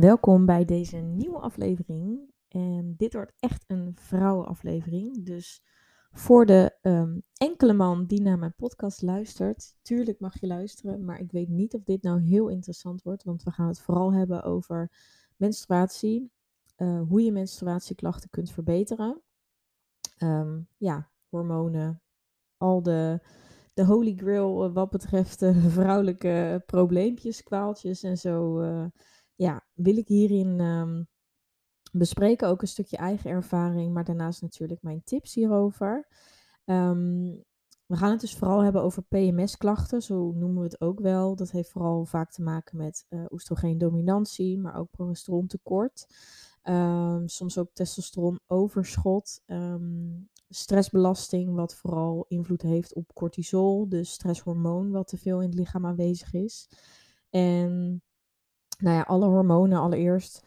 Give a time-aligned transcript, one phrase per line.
[0.00, 2.32] Welkom bij deze nieuwe aflevering.
[2.48, 5.24] En dit wordt echt een vrouwenaflevering.
[5.24, 5.62] Dus
[6.12, 11.04] voor de ehm, enkele man die naar mijn podcast luistert, tuurlijk mag je luisteren.
[11.04, 13.24] Maar ik weet niet of dit nou heel interessant wordt.
[13.24, 14.92] Want we gaan het vooral hebben over
[15.36, 16.30] menstruatie.
[16.76, 19.22] eh, hoe je menstruatieklachten kunt verbeteren.
[20.16, 22.02] Ehm, ja, hormonen.
[22.56, 23.20] Al de,
[23.74, 28.60] de holy grail eh, wat betreft eh, vrouwelijke probleempjes, kwaaltjes en zo.
[29.38, 31.02] Ja, wil ik hierin ehm,
[31.92, 32.48] bespreken.
[32.48, 36.08] Ook een stukje eigen ervaring, maar daarnaast natuurlijk mijn tips hierover.
[36.64, 37.24] Ehm,
[37.86, 41.36] we gaan het dus vooral hebben over PMS-klachten, zo noemen we het ook wel.
[41.36, 46.06] Dat heeft vooral vaak te maken met eh oestrogeendominantie, maar ook progesterontekort.
[46.62, 55.08] Ehm, soms ook testosteronoverschot, ehm, stressbelasting, wat vooral invloed heeft op cortisol, dus stresshormoon, wat
[55.08, 56.68] te veel in het lichaam aanwezig is.
[57.30, 58.02] En
[58.78, 60.46] nou ja, alle hormonen allereerst.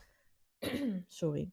[1.07, 1.51] Sorry.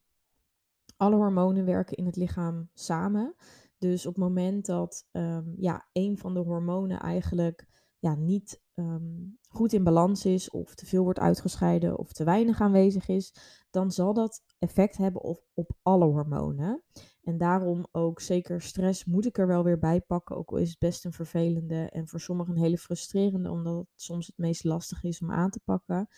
[0.97, 3.35] Alle hormonen werken in het lichaam samen.
[3.79, 7.67] Dus op het moment dat ehm, ja, een van de hormonen eigenlijk
[7.99, 12.61] ja, niet ehm, goed in balans is, of te veel wordt uitgescheiden, of te weinig
[12.61, 13.35] aanwezig is,
[13.71, 16.83] dan zal dat effect hebben op, op alle hormonen.
[17.23, 20.71] En daarom ook zeker stress moet ik er wel weer bij pakken, ook al is
[20.71, 24.65] het best een vervelende en voor sommigen een hele frustrerende, omdat het soms het meest
[24.65, 26.09] lastig is om aan te pakken.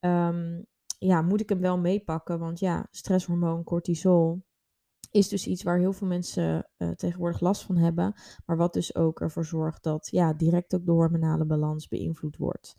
[0.00, 0.62] Ehm,
[0.98, 4.42] ja, moet ik hem wel meepakken, want ja, stresshormoon cortisol
[5.10, 8.14] is dus iets waar heel veel mensen eh, tegenwoordig last van hebben,
[8.46, 12.76] maar wat dus ook ervoor zorgt dat ja, direct ook de hormonale balans beïnvloed wordt.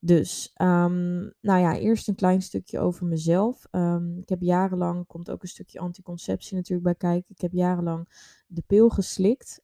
[0.00, 3.66] Dus, ehm, nou ja, eerst een klein stukje over mezelf.
[3.70, 7.34] Ehm, ik heb jarenlang, komt ook een stukje anticonceptie natuurlijk bij kijken.
[7.34, 8.08] Ik heb jarenlang
[8.46, 9.62] de pil geslikt.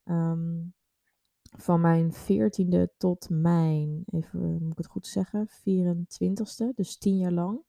[1.57, 7.33] Van mijn 14e tot mijn, even moet ik het goed zeggen, 24ste, dus 10 jaar
[7.33, 7.65] lang.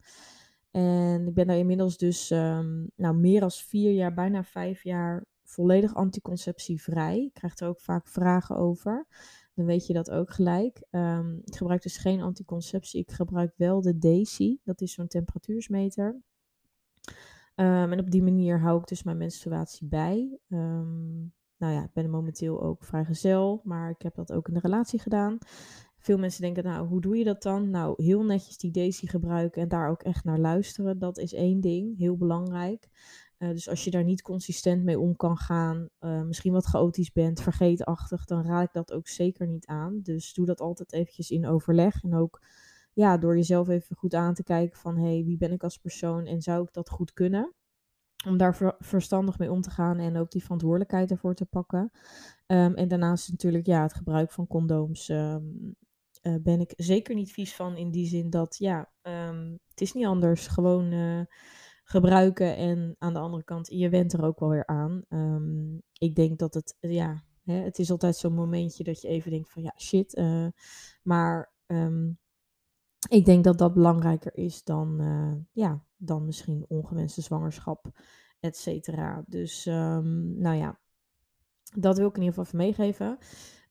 [0.72, 5.26] En ik ben daar inmiddels dus ehm, nou, meer dan vier jaar, bijna vijf jaar
[5.44, 7.24] volledig anticonceptievrij.
[7.24, 9.08] Ik krijg er ook vaak vragen over.
[9.54, 10.84] Dan weet je dat ook gelijk.
[10.90, 13.02] Ehm, ik gebruik dus geen anticonceptie.
[13.02, 14.58] Ik gebruik wel de Daisy.
[14.64, 16.22] Dat is zo'n temperatuursmeter.
[17.56, 20.40] Ehm, en op die manier hou ik dus mijn menstruatie bij.
[20.50, 21.26] Ehm,
[21.58, 25.00] nou ja, ik ben momenteel ook vrijgezel, maar ik heb dat ook in de relatie
[25.00, 25.38] gedaan.
[25.98, 27.70] Veel mensen denken, nou, hoe doe je dat dan?
[27.70, 31.00] Nou, heel netjes die Daisy gebruiken en daar ook echt naar luisteren.
[31.00, 32.90] Dat is één ding, heel belangrijk.
[33.40, 37.12] Uh, dus als je daar niet consistent mee om kan gaan, uh, misschien wat chaotisch
[37.12, 40.00] bent, vergeetachtig, dan raad ik dat ook zeker niet aan.
[40.02, 42.42] Dus doe dat altijd eventjes in overleg en ook
[42.94, 45.78] ja, door jezelf even goed aan te kijken van, hé, hey, wie ben ik als
[45.78, 47.54] persoon en zou ik dat goed kunnen?
[48.26, 51.92] Om daar ver verstandig mee om te gaan en ook die verantwoordelijkheid ervoor te pakken.
[52.48, 55.10] Um, en daarnaast natuurlijk ja, het gebruik van condooms.
[55.10, 55.76] Um,
[56.42, 60.06] ben ik zeker niet vies van in die zin dat ja, um, het is niet
[60.06, 60.48] anders.
[60.48, 61.22] Gewoon uh,
[61.84, 65.04] gebruiken en aan de andere kant, je went er ook wel weer aan.
[65.94, 69.52] ik denk dat het, ja, hè, het is altijd zo'n momentje dat je even denkt
[69.52, 70.18] van ja, shit.
[70.18, 70.48] Uh,
[71.04, 71.54] maar
[73.10, 75.02] ik denk dat dat belangrijker is dan,
[75.52, 77.92] ja, dan misschien ongewenste zwangerschap,
[78.40, 79.24] et cetera.
[79.28, 80.80] Dus um, nou ja,
[81.76, 83.18] dat wil ik in ieder geval even meegeven.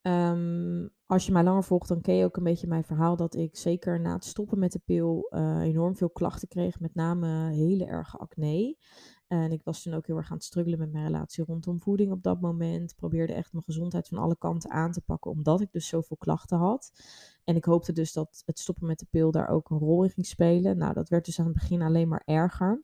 [0.03, 3.35] Um, als je mij langer volgt, dan ken je ook een beetje mijn verhaal dat
[3.35, 7.51] ik zeker na het stoppen met de pil uh, enorm veel klachten kreeg, met name
[7.51, 8.77] hele erge acne.
[9.27, 12.13] En ik was toen ook heel erg aan het struggelen met mijn relatie rondom voeding
[12.13, 12.95] op dat moment.
[12.97, 16.59] Probeerde echt mijn gezondheid van alle kanten aan te pakken, omdat ik dus zoveel klachten
[16.59, 16.93] had.
[17.45, 20.11] En ik hoopte dus dat het stoppen met de pil daar ook een rol in
[20.11, 20.79] ging spelen.
[20.79, 22.83] Nou, dat werd dus aan het begin alleen maar erger.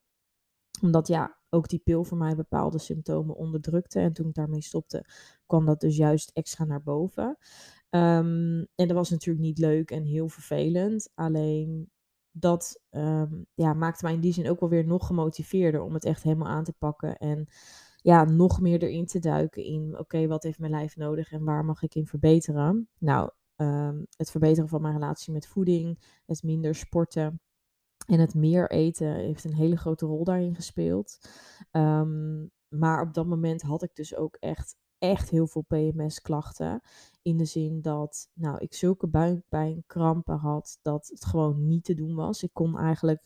[0.82, 4.00] Omdat ja, ook die pil voor mij bepaalde symptomen onderdrukte.
[4.00, 5.04] En toen ik daarmee stopte,
[5.46, 7.38] kwam dat dus juist extra naar boven.
[7.90, 11.10] Um, en dat was natuurlijk niet leuk en heel vervelend.
[11.14, 11.90] Alleen
[12.32, 16.04] dat um, ja, maakte mij in die zin ook wel weer nog gemotiveerder om het
[16.04, 17.16] echt helemaal aan te pakken.
[17.16, 17.46] En
[17.96, 21.64] ja, nog meer erin te duiken in, oké, wat heeft mijn lijf nodig en waar
[21.64, 22.88] mag ik in verbeteren?
[22.98, 27.40] Nou, um, het verbeteren van mijn relatie met voeding, het minder sporten
[28.06, 31.18] en het meer eten heeft een hele grote rol daarin gespeeld.
[31.70, 36.80] Um, maar op dat moment had ik dus ook echt, echt heel veel PMS-klachten.
[37.22, 42.14] In de zin dat nou, ik zulke buikpijnkrampen had dat het gewoon niet te doen
[42.14, 42.42] was.
[42.42, 43.22] Ik kon eigenlijk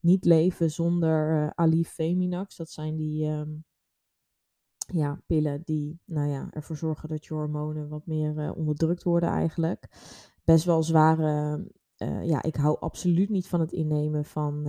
[0.00, 2.56] niet leven zonder uh, Feminax.
[2.56, 3.64] Dat zijn die um,
[4.92, 9.28] ja, pillen die nou ja, ervoor zorgen dat je hormonen wat meer uh, onderdrukt worden
[9.28, 9.88] eigenlijk.
[10.44, 11.64] Best wel zware...
[11.96, 14.66] Uh, ja, ik hou absoluut niet van het innemen van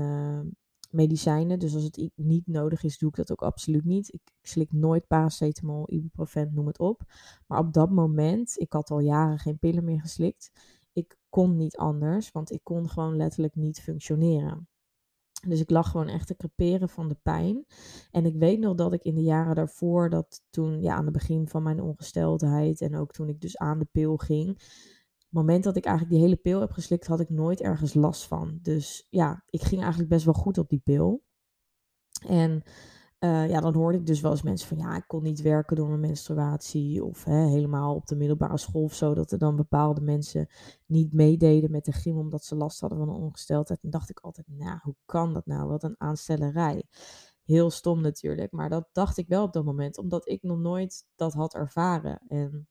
[0.91, 1.59] medicijnen.
[1.59, 4.13] Dus als het niet nodig is, doe ik dat ook absoluut niet.
[4.13, 7.01] Ik, ik slik nooit paracetamol, ibuprofen, noem het op.
[7.47, 10.51] Maar op dat moment, ik had al jaren geen pillen meer geslikt.
[10.93, 14.67] Ik kon niet anders, want ik kon gewoon letterlijk niet functioneren.
[15.47, 17.65] Dus ik lag gewoon echt te creperen van de pijn.
[18.11, 21.13] En ik weet nog dat ik in de jaren daarvoor, dat toen, ja, aan het
[21.13, 24.61] begin van mijn ongesteldheid en ook toen ik dus aan de pil ging,
[25.31, 28.27] het moment dat ik eigenlijk die hele pil heb geslikt, had ik nooit ergens last
[28.27, 28.59] van.
[28.61, 31.23] Dus ja, ik ging eigenlijk best wel goed op die pil.
[32.27, 32.63] En
[33.19, 35.75] uh, ja, dan hoorde ik dus wel eens mensen van ja, ik kon niet werken
[35.75, 37.03] door mijn menstruatie.
[37.03, 39.13] Of hè, helemaal op de middelbare school of zo.
[39.13, 40.47] Dat er dan bepaalde mensen
[40.85, 43.83] niet meededen met de gym omdat ze last hadden van een ongesteldheid.
[43.83, 45.67] En dacht ik altijd, nou, hoe kan dat nou?
[45.67, 46.83] Wat een aanstellerij.
[47.43, 48.51] Heel stom natuurlijk.
[48.51, 52.21] Maar dat dacht ik wel op dat moment, omdat ik nog nooit dat had ervaren.
[52.27, 52.67] En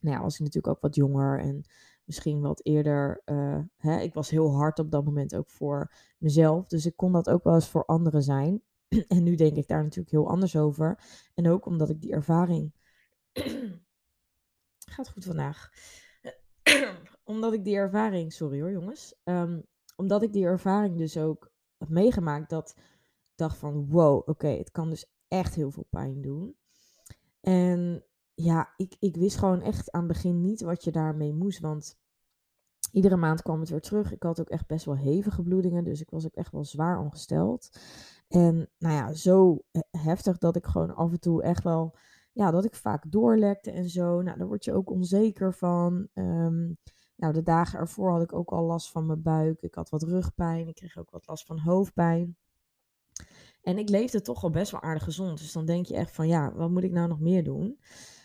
[0.00, 1.64] nou ja, was ik natuurlijk ook wat jonger en
[2.06, 3.22] misschien wat eerder.
[3.24, 6.66] Uh, hè, ik was heel hard op dat moment ook voor mezelf.
[6.66, 8.62] Dus ik kon dat ook wel eens voor anderen zijn.
[9.08, 10.98] En nu denk ik daar natuurlijk heel anders over.
[11.34, 12.72] En ook omdat ik die ervaring.
[14.92, 15.70] Gaat goed vandaag.
[17.24, 18.32] omdat ik die ervaring.
[18.32, 19.14] Sorry hoor, jongens.
[19.24, 19.64] Um,
[19.96, 22.50] omdat ik die ervaring dus ook heb meegemaakt.
[22.50, 22.74] Dat
[23.24, 26.56] ik dacht van: wow, oké, het kan dus echt heel veel pijn doen.
[27.40, 28.04] En
[28.36, 31.60] ja, ik, ik wist gewoon echt aan het begin niet wat je daarmee moest.
[31.60, 31.98] Want
[32.92, 34.12] iedere maand kwam het weer terug.
[34.12, 35.84] Ik had ook echt best wel hevige bloedingen.
[35.84, 37.78] Dus ik was ook echt wel zwaar ongesteld.
[38.28, 41.96] En nou ja, zo heftig dat ik gewoon af en toe echt wel,
[42.32, 44.22] ja, dat ik vaak doorlekte en zo.
[44.22, 46.08] Nou, daar word je ook onzeker van.
[46.14, 46.72] Ehm,
[47.16, 49.62] nou, de dagen ervoor had ik ook al last van mijn buik.
[49.62, 50.68] Ik had wat rugpijn.
[50.68, 52.36] Ik kreeg ook wat last van hoofdpijn.
[53.62, 55.38] En ik leefde toch al best wel aardig gezond.
[55.38, 57.78] Dus dan denk je echt van, ja, wat moet ik nou nog meer doen?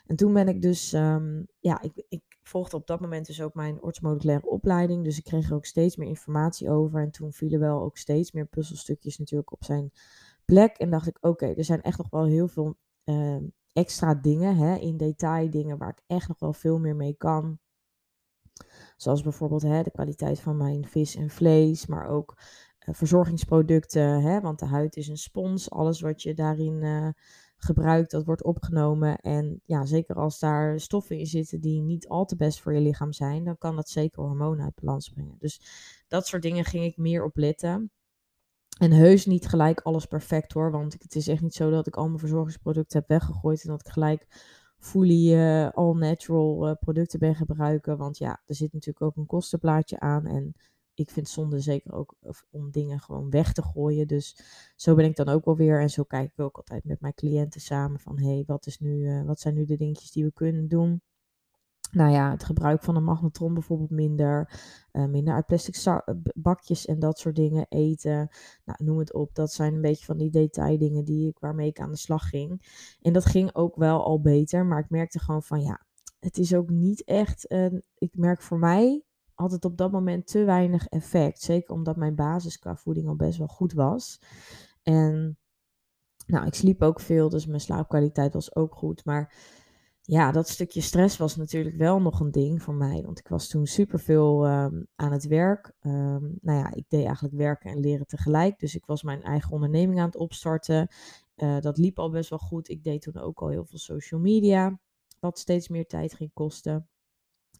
[0.05, 3.53] En toen ben ik dus, um, ja, ik, ik volgde op dat moment dus ook
[3.53, 5.03] mijn orthomoleculaire opleiding.
[5.03, 7.01] Dus ik kreeg er ook steeds meer informatie over.
[7.01, 9.91] En toen vielen wel ook steeds meer puzzelstukjes natuurlijk op zijn
[10.45, 10.77] plek.
[10.77, 13.37] En dacht ik, oké, er zijn echt nog wel heel veel uh,
[13.73, 17.59] extra dingen, hè, in detail dingen waar ik echt nog wel veel meer mee kan.
[18.97, 24.21] Zoals bijvoorbeeld hè, de kwaliteit van mijn vis en vlees, maar ook uh, verzorgingsproducten.
[24.21, 25.69] Hè, want de huid is een spons.
[25.69, 27.07] Alles wat je daarin uh,
[27.63, 29.17] gebruikt, dat wordt opgenomen.
[29.17, 32.81] En ja, zeker als daar stoffen in zitten die niet al te best voor je
[32.81, 35.35] lichaam zijn, dan kan dat zeker hormonen uit balans brengen.
[35.39, 35.61] Dus
[36.07, 37.91] dat soort dingen ging ik meer op letten.
[38.79, 41.95] En heus niet gelijk alles perfect hoor, want het is echt niet zo dat ik
[41.95, 44.27] al mijn verzorgingsproducten heb weggegooid en dat ik gelijk
[44.77, 47.97] fully uh, all natural uh, producten ben gebruiken.
[47.97, 50.55] Want ja, er zit natuurlijk ook een kostenplaatje aan en
[51.01, 52.15] ik vind zonde zeker ook
[52.49, 54.07] om dingen gewoon weg te gooien.
[54.07, 54.37] Dus
[54.75, 55.81] zo ben ik dan ook alweer.
[55.81, 58.79] En zo kijk ik ook altijd met mijn cliënten samen van hé, hey, wat, is
[58.79, 61.01] nu, uh, wat zijn nu de dingetjes die we kunnen doen?
[61.91, 64.59] Nou ja, het gebruik van een magnetron bijvoorbeeld minder.
[64.91, 66.01] Uh, minder uit plastic
[66.33, 68.29] bakjes en dat soort dingen eten.
[68.65, 69.35] Nou, noem het op.
[69.35, 72.61] Dat zijn een beetje van die detaildingen die ik, waarmee ik aan de slag ging.
[73.01, 74.65] En dat ging ook wel al beter.
[74.65, 75.85] Maar ik merkte gewoon van ja,
[76.19, 77.51] het is ook niet echt.
[77.51, 79.03] Uh, ik merk voor mij
[79.41, 81.41] had het op dat moment te weinig effect.
[81.41, 84.21] Zeker omdat mijn basis al best wel goed was.
[84.83, 85.37] En
[86.25, 89.05] nou, ik sliep ook veel, dus mijn slaapkwaliteit was ook goed.
[89.05, 89.33] Maar
[90.01, 93.01] ja, dat stukje stress was natuurlijk wel nog een ding voor mij.
[93.05, 95.73] Want ik was toen superveel um, aan het werk.
[95.81, 98.59] Um, nou ja, ik deed eigenlijk werken en leren tegelijk.
[98.59, 100.87] Dus ik was mijn eigen onderneming aan het opstarten.
[101.35, 102.69] Uh, dat liep al best wel goed.
[102.69, 104.79] Ik deed toen ook al heel veel social media.
[105.19, 106.89] Wat steeds meer tijd ging kosten.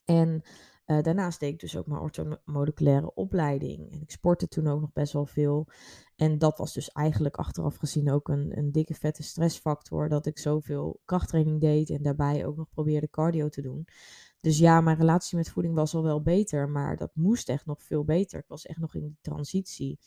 [0.06, 0.44] En
[0.92, 3.92] uh, daarnaast deed ik dus ook mijn orthomoleculaire opleiding.
[3.92, 5.68] En ik sportte toen ook nog best wel veel.
[6.16, 10.10] En dat was dus eigenlijk achteraf gezien ook een, een dikke vette stressfactor.
[10.10, 13.88] Dat ik zoveel krachttraining deed en daarbij ook nog probeerde cardio te doen.
[14.40, 16.70] Dus ja, mijn relatie met voeding was al wel beter.
[16.70, 18.40] Maar dat moest echt nog veel beter.
[18.40, 20.00] Ik was echt nog in die transitie.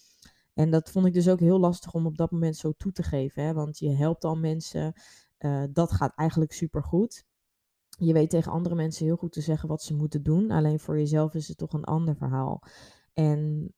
[0.54, 3.02] En dat vond ik dus ook heel lastig om op dat moment zo toe te
[3.02, 3.42] geven.
[3.42, 3.52] Hè?
[3.52, 4.92] Want je helpt al mensen.
[5.38, 7.24] Uh, dat gaat eigenlijk super goed
[7.98, 10.50] je weet tegen andere mensen heel goed te zeggen wat ze moeten doen.
[10.50, 12.62] Alleen voor jezelf is het toch een ander verhaal.
[13.12, 13.72] En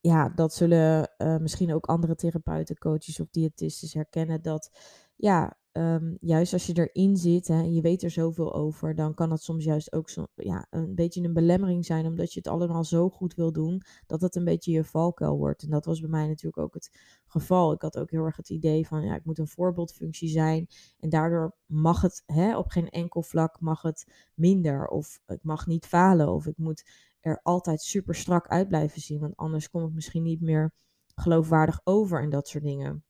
[0.00, 4.42] ja, dat zullen uh, misschien ook andere therapeuten, coaches of diëtisten herkennen.
[4.42, 4.70] Dat
[5.16, 9.14] ja, um, juist als je erin zit hè, en je weet er zoveel over, dan
[9.14, 12.48] kan het soms juist ook zo, ja, een beetje een belemmering zijn, omdat je het
[12.48, 15.62] allemaal zo goed wil doen, dat het een beetje je valkuil wordt.
[15.62, 16.90] En dat was bij mij natuurlijk ook het
[17.26, 17.72] geval.
[17.72, 20.66] Ik had ook heel erg het idee van, ja, ik moet een voorbeeldfunctie zijn
[20.98, 25.66] en daardoor mag het hè, op geen enkel vlak mag het minder of ik mag
[25.66, 26.84] niet falen of ik moet
[27.20, 30.72] er altijd super strak uit blijven zien, want anders kom ik misschien niet meer
[31.14, 33.04] geloofwaardig over en dat soort dingen.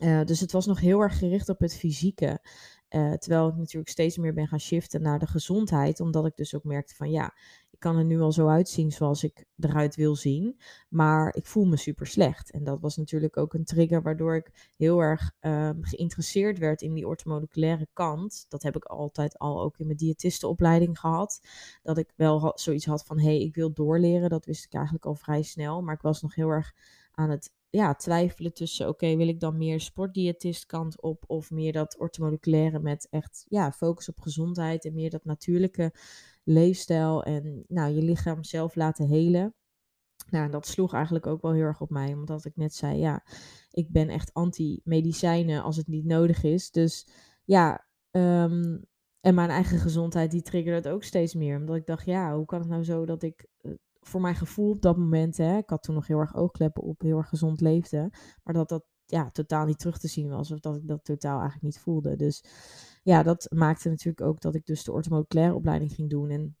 [0.00, 2.40] Uh, dus het was nog heel erg gericht op het fysieke.
[2.90, 6.00] Uh, terwijl ik natuurlijk steeds meer ben gaan shiften naar de gezondheid.
[6.00, 7.34] Omdat ik dus ook merkte van ja,
[7.70, 10.60] ik kan er nu al zo uitzien zoals ik eruit wil zien.
[10.88, 12.50] Maar ik voel me super slecht.
[12.50, 16.94] En dat was natuurlijk ook een trigger waardoor ik heel erg uh, geïnteresseerd werd in
[16.94, 18.44] die orthomoleculaire kant.
[18.48, 21.40] Dat heb ik altijd al ook in mijn diëtistenopleiding gehad.
[21.82, 24.30] Dat ik wel zoiets had van hé, hey, ik wil doorleren.
[24.30, 25.82] Dat wist ik eigenlijk al vrij snel.
[25.82, 26.72] Maar ik was nog heel erg
[27.12, 31.72] aan het ja, twijfelen tussen, oké, wil ik dan meer sportdiëtist kant op of meer
[31.72, 35.92] dat ortomoleculaire met echt, ja, focus op gezondheid en meer dat natuurlijke
[36.44, 39.54] leefstijl en, nou, je lichaam zelf laten helen.
[40.30, 43.24] Nou, dat sloeg eigenlijk ook wel heel erg op mij, omdat ik net zei, ja,
[43.70, 46.70] ik ben echt anti-medicijnen als het niet nodig is.
[46.70, 47.06] Dus
[47.44, 48.78] ja, ehm,
[49.20, 51.56] en mijn eigen gezondheid, die triggerde het ook steeds meer.
[51.56, 54.70] Omdat ik dacht, ja, hoe kan het nou zo dat ik eh, voor mijn gevoel
[54.70, 57.60] op dat moment, hè, ik had toen nog heel erg oogkleppen op, heel erg gezond
[57.60, 58.12] leefde,
[58.44, 61.40] maar dat dat ja, totaal niet terug te zien was, of dat ik dat totaal
[61.40, 62.16] eigenlijk niet voelde.
[62.16, 62.44] Dus
[63.02, 66.30] ja, dat maakte natuurlijk ook dat ik dus de orthomoleculaire opleiding ging doen.
[66.30, 66.56] En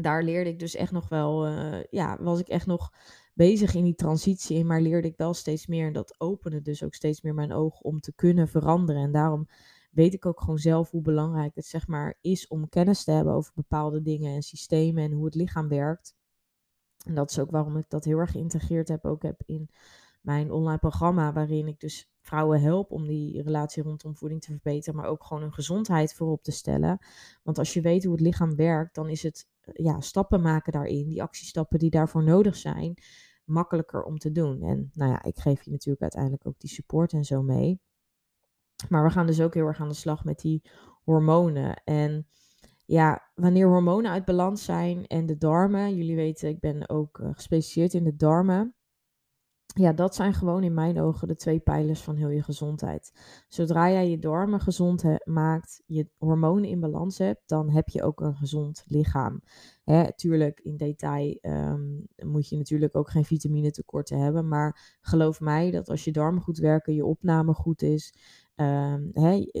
[0.00, 2.90] daar leerde ik dus echt nog wel, uh, ja, was ik echt nog
[3.34, 5.86] bezig in die transitie maar leerde ik wel steeds meer.
[5.86, 9.02] En dat opende dus ook steeds meer mijn oog om te kunnen veranderen.
[9.02, 9.48] En daarom
[9.90, 13.34] weet ik ook gewoon zelf hoe belangrijk het zeg maar is om kennis te hebben
[13.34, 16.14] over bepaalde dingen en systemen en hoe het lichaam werkt.
[17.06, 19.70] En dat is ook waarom ik dat heel erg geïntegreerd heb, ook heb in
[20.20, 25.00] mijn online programma, waarin ik dus vrouwen help om die relatie rondom voeding te verbeteren,
[25.00, 26.98] maar ook gewoon hun gezondheid voorop te stellen.
[27.42, 31.08] Want als je weet hoe het lichaam werkt, dan is het ja, stappen maken daarin,
[31.08, 33.02] die actiestappen die daarvoor nodig zijn,
[33.44, 34.62] makkelijker om te doen.
[34.62, 37.80] En nou ja, ik geef je natuurlijk uiteindelijk ook die support en zo mee.
[38.88, 40.62] Maar we gaan dus ook heel erg aan de slag met die
[41.04, 41.82] hormonen.
[41.84, 42.26] En
[42.92, 47.28] ja, wanneer hormonen uit balans zijn en de darmen, jullie weten, ik ben ook uh,
[47.32, 48.74] gespecialiseerd in de darmen
[49.74, 53.12] ja, dat zijn gewoon in mijn ogen de twee pijlers van heel je gezondheid.
[53.48, 58.20] Zodra jij je darmen gezond maakt, je hormonen in balans hebt, dan heb je ook
[58.20, 59.40] een gezond lichaam.
[59.84, 64.48] Hè, tuurlijk, in detail um, moet je natuurlijk ook geen vitamine tekorten hebben.
[64.48, 68.14] Maar geloof mij dat als je darmen goed werken, je opname goed is,
[68.56, 69.10] um,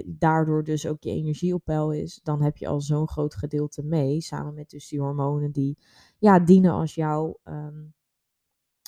[0.06, 3.82] daardoor dus ook je energie op peil is, dan heb je al zo'n groot gedeelte
[3.82, 4.20] mee.
[4.20, 5.78] Samen met dus die hormonen die
[6.18, 7.38] ja, dienen als jouw.
[7.44, 7.94] Um,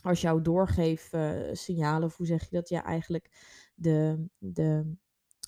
[0.03, 2.69] als jouw doorgeefsignalen, uh, of hoe zeg je dat?
[2.69, 3.31] Ja, eigenlijk
[3.75, 4.97] de, de,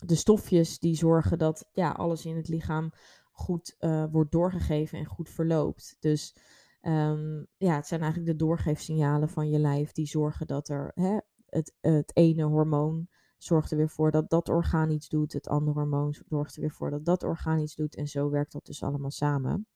[0.07, 2.93] de stofjes die zorgen dat ja, alles in het lichaam
[3.33, 5.97] goed uh, wordt doorgegeven en goed verloopt.
[6.01, 6.37] Dus
[6.83, 11.19] um, ja, het zijn eigenlijk de doorgeefsignalen van je lijf die zorgen dat er hè,
[11.47, 15.78] het, het ene hormoon zorgt er weer voor dat dat orgaan iets doet, het andere
[15.78, 18.83] hormoon zorgt er weer voor dat dat orgaan iets doet en zo werkt dat dus
[18.83, 19.66] allemaal samen.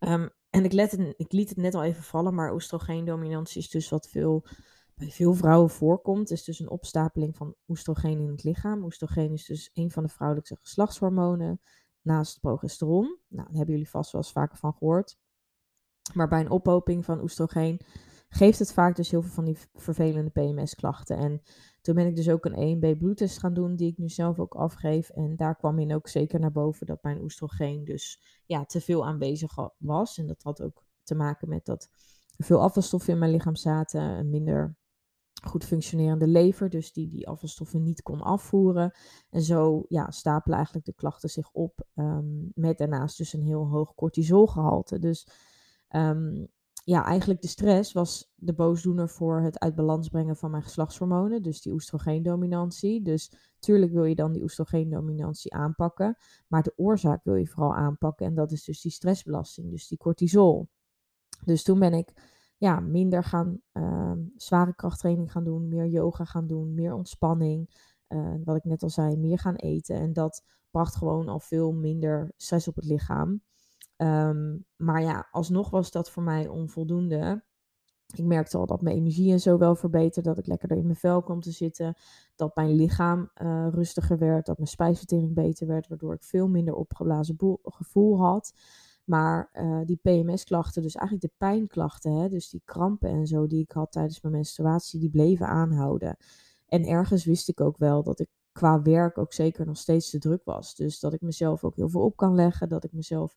[0.00, 3.88] Um, en ik, let ik liet het net al even vallen, maar oestrogeendominantie is dus
[3.88, 4.46] wat veel,
[4.94, 6.30] bij veel vrouwen voorkomt.
[6.30, 8.84] Is dus een opstapeling van oestrogeen in het lichaam.
[8.84, 11.60] Oestrogeen is dus een van de vrouwelijke geslachtshormonen
[12.02, 13.18] naast progesteron.
[13.28, 15.16] Nou, daar hebben jullie vast wel eens vaker van gehoord.
[16.12, 17.80] Maar bij een ophoping van oestrogeen
[18.28, 21.16] geeft het vaak dus heel veel van die vervelende PMS-klachten.
[21.16, 21.42] En
[21.84, 24.54] toen ben ik dus ook een EMB bloedtest gaan doen, die ik nu zelf ook
[24.54, 25.10] afgeef.
[25.10, 29.06] En daar kwam in ook zeker naar boven dat mijn oestrogeen dus ja, te veel
[29.06, 30.18] aanwezig was.
[30.18, 31.88] En dat had ook te maken met dat
[32.36, 34.76] veel afvalstoffen in mijn lichaam zaten, een minder
[35.44, 38.94] goed functionerende lever, dus die die afvalstoffen niet kon afvoeren.
[39.30, 43.68] En zo ja, stapelen eigenlijk de klachten zich op, um, met daarnaast dus een heel
[43.68, 44.98] hoog cortisolgehalte.
[44.98, 45.28] Dus
[45.90, 46.48] um,
[46.84, 51.42] ja, eigenlijk de stress was de boosdoener voor het uit balans brengen van mijn geslachtshormonen,
[51.42, 53.02] dus die oestrogeendominantie.
[53.02, 56.16] Dus tuurlijk wil je dan die oestrogeendominantie aanpakken,
[56.48, 59.98] maar de oorzaak wil je vooral aanpakken en dat is dus die stressbelasting, dus die
[59.98, 60.68] cortisol.
[61.44, 62.12] Dus toen ben ik
[62.56, 67.70] ja, minder gaan, uh, zware krachttraining gaan doen, meer yoga gaan doen, meer ontspanning,
[68.08, 71.72] uh, wat ik net al zei, meer gaan eten en dat bracht gewoon al veel
[71.72, 73.42] minder stress op het lichaam.
[73.96, 77.44] Um, maar ja, alsnog was dat voor mij onvoldoende.
[78.16, 80.96] Ik merkte al dat mijn energie en zo wel verbeterde, dat ik lekkerder in mijn
[80.96, 81.94] vel kwam te zitten,
[82.34, 86.74] dat mijn lichaam uh, rustiger werd, dat mijn spijsvertering beter werd, waardoor ik veel minder
[86.74, 88.54] opgeblazen gevoel had.
[89.04, 93.62] Maar uh, die PMS-klachten, dus eigenlijk de pijnklachten, hè, dus die krampen en zo die
[93.62, 96.16] ik had tijdens mijn menstruatie, die bleven aanhouden.
[96.66, 100.18] En ergens wist ik ook wel dat ik qua werk ook zeker nog steeds te
[100.18, 100.74] druk was.
[100.74, 103.36] Dus dat ik mezelf ook heel veel op kan leggen, dat ik mezelf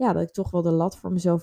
[0.00, 1.42] ja, dat ik toch wel de lat voor mezelf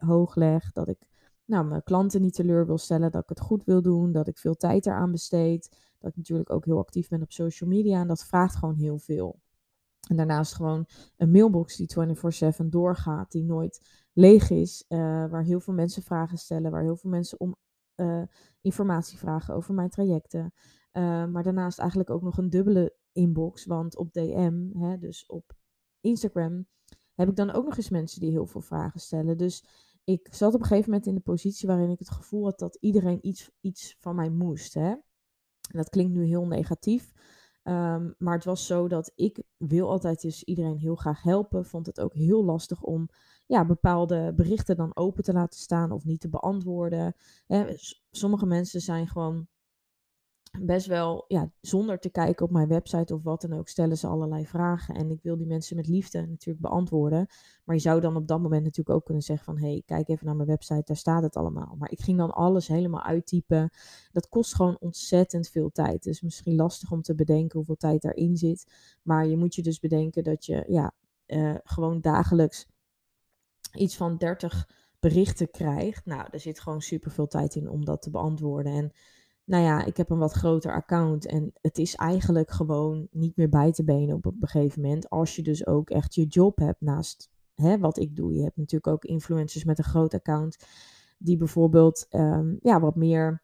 [0.00, 0.72] hoog leg.
[0.72, 1.08] Dat ik
[1.44, 3.10] nou, mijn klanten niet teleur wil stellen.
[3.10, 4.12] Dat ik het goed wil doen.
[4.12, 5.76] Dat ik veel tijd eraan besteed.
[5.98, 8.00] Dat ik natuurlijk ook heel actief ben op social media.
[8.00, 9.40] En dat vraagt gewoon heel veel.
[10.08, 10.86] En daarnaast gewoon
[11.16, 11.86] een mailbox die
[12.62, 13.30] 24/7 doorgaat.
[13.30, 13.80] Die nooit
[14.12, 14.84] leeg is.
[14.88, 14.98] Uh,
[15.30, 16.70] waar heel veel mensen vragen stellen.
[16.70, 17.56] Waar heel veel mensen om
[17.96, 18.22] uh,
[18.60, 20.52] informatie vragen over mijn trajecten.
[20.92, 23.66] Uh, maar daarnaast eigenlijk ook nog een dubbele inbox.
[23.66, 25.56] Want op DM, hè, dus op
[26.00, 26.66] Instagram,
[27.18, 29.36] heb ik dan ook nog eens mensen die heel veel vragen stellen.
[29.36, 29.64] Dus
[30.04, 32.76] ik zat op een gegeven moment in de positie waarin ik het gevoel had dat
[32.80, 34.74] iedereen iets, iets van mij moest.
[34.74, 34.88] Hè?
[34.88, 35.02] En
[35.76, 37.12] dat klinkt nu heel negatief.
[37.64, 41.64] Um, maar het was zo dat ik wil altijd dus iedereen heel graag helpen.
[41.64, 43.08] Vond het ook heel lastig om
[43.46, 47.14] ja, bepaalde berichten dan open te laten staan of niet te beantwoorden.
[47.46, 47.74] Hè,
[48.10, 49.48] sommige mensen zijn gewoon
[50.60, 54.06] best wel, ja, zonder te kijken op mijn website of wat dan ook, stellen ze
[54.06, 54.94] allerlei vragen.
[54.94, 57.26] En ik wil die mensen met liefde natuurlijk beantwoorden.
[57.64, 60.08] Maar je zou dan op dat moment natuurlijk ook kunnen zeggen van, hé, hey, kijk
[60.08, 61.74] even naar mijn website, daar staat het allemaal.
[61.78, 63.70] Maar ik ging dan alles helemaal uittypen.
[64.12, 66.02] Dat kost gewoon ontzettend veel tijd.
[66.02, 68.72] Dus misschien lastig om te bedenken hoeveel tijd daarin zit.
[69.02, 70.94] Maar je moet je dus bedenken dat je, ja,
[71.26, 72.66] uh, gewoon dagelijks
[73.72, 74.68] iets van 30
[75.00, 76.06] berichten krijgt.
[76.06, 78.72] Nou, er zit gewoon super veel tijd in om dat te beantwoorden.
[78.72, 78.92] En
[79.48, 83.48] nou ja, ik heb een wat groter account en het is eigenlijk gewoon niet meer
[83.48, 85.10] bij te benen op een gegeven moment.
[85.10, 88.34] Als je dus ook echt je job hebt naast hè, wat ik doe.
[88.34, 90.66] Je hebt natuurlijk ook influencers met een groot account
[91.18, 93.42] die bijvoorbeeld um, ja, wat meer,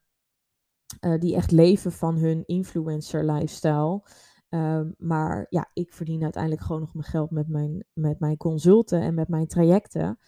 [1.00, 4.02] uh, die echt leven van hun influencer lifestyle.
[4.48, 9.00] Um, maar ja, ik verdien uiteindelijk gewoon nog mijn geld met mijn, met mijn consulten
[9.00, 10.18] en met mijn trajecten.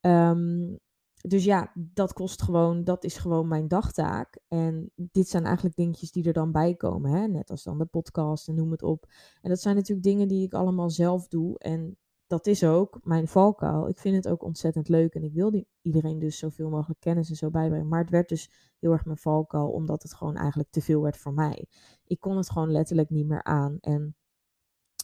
[0.00, 0.78] Um,
[1.22, 4.38] dus ja, dat kost gewoon, dat is gewoon mijn dagtaak.
[4.48, 7.10] En dit zijn eigenlijk dingetjes die er dan bij komen.
[7.10, 7.26] Hè?
[7.26, 9.06] Net als dan de podcast en noem het op.
[9.40, 11.58] En dat zijn natuurlijk dingen die ik allemaal zelf doe.
[11.58, 13.88] En dat is ook mijn valkuil.
[13.88, 15.14] Ik vind het ook ontzettend leuk.
[15.14, 17.88] En ik wil iedereen dus zoveel mogelijk kennis en zo bijbrengen.
[17.88, 19.70] Maar het werd dus heel erg mijn valkuil.
[19.70, 21.66] Omdat het gewoon eigenlijk te veel werd voor mij.
[22.04, 23.78] Ik kon het gewoon letterlijk niet meer aan.
[23.80, 24.16] En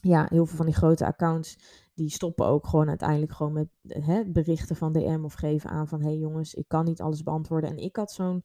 [0.03, 1.59] ja, heel veel van die grote accounts,
[1.99, 6.01] die stoppen ook gewoon uiteindelijk gewoon met hè, berichten van DM of geven aan van,
[6.01, 7.71] hé hey jongens, ik kan niet alles beantwoorden.
[7.71, 8.43] En ik had zo'n,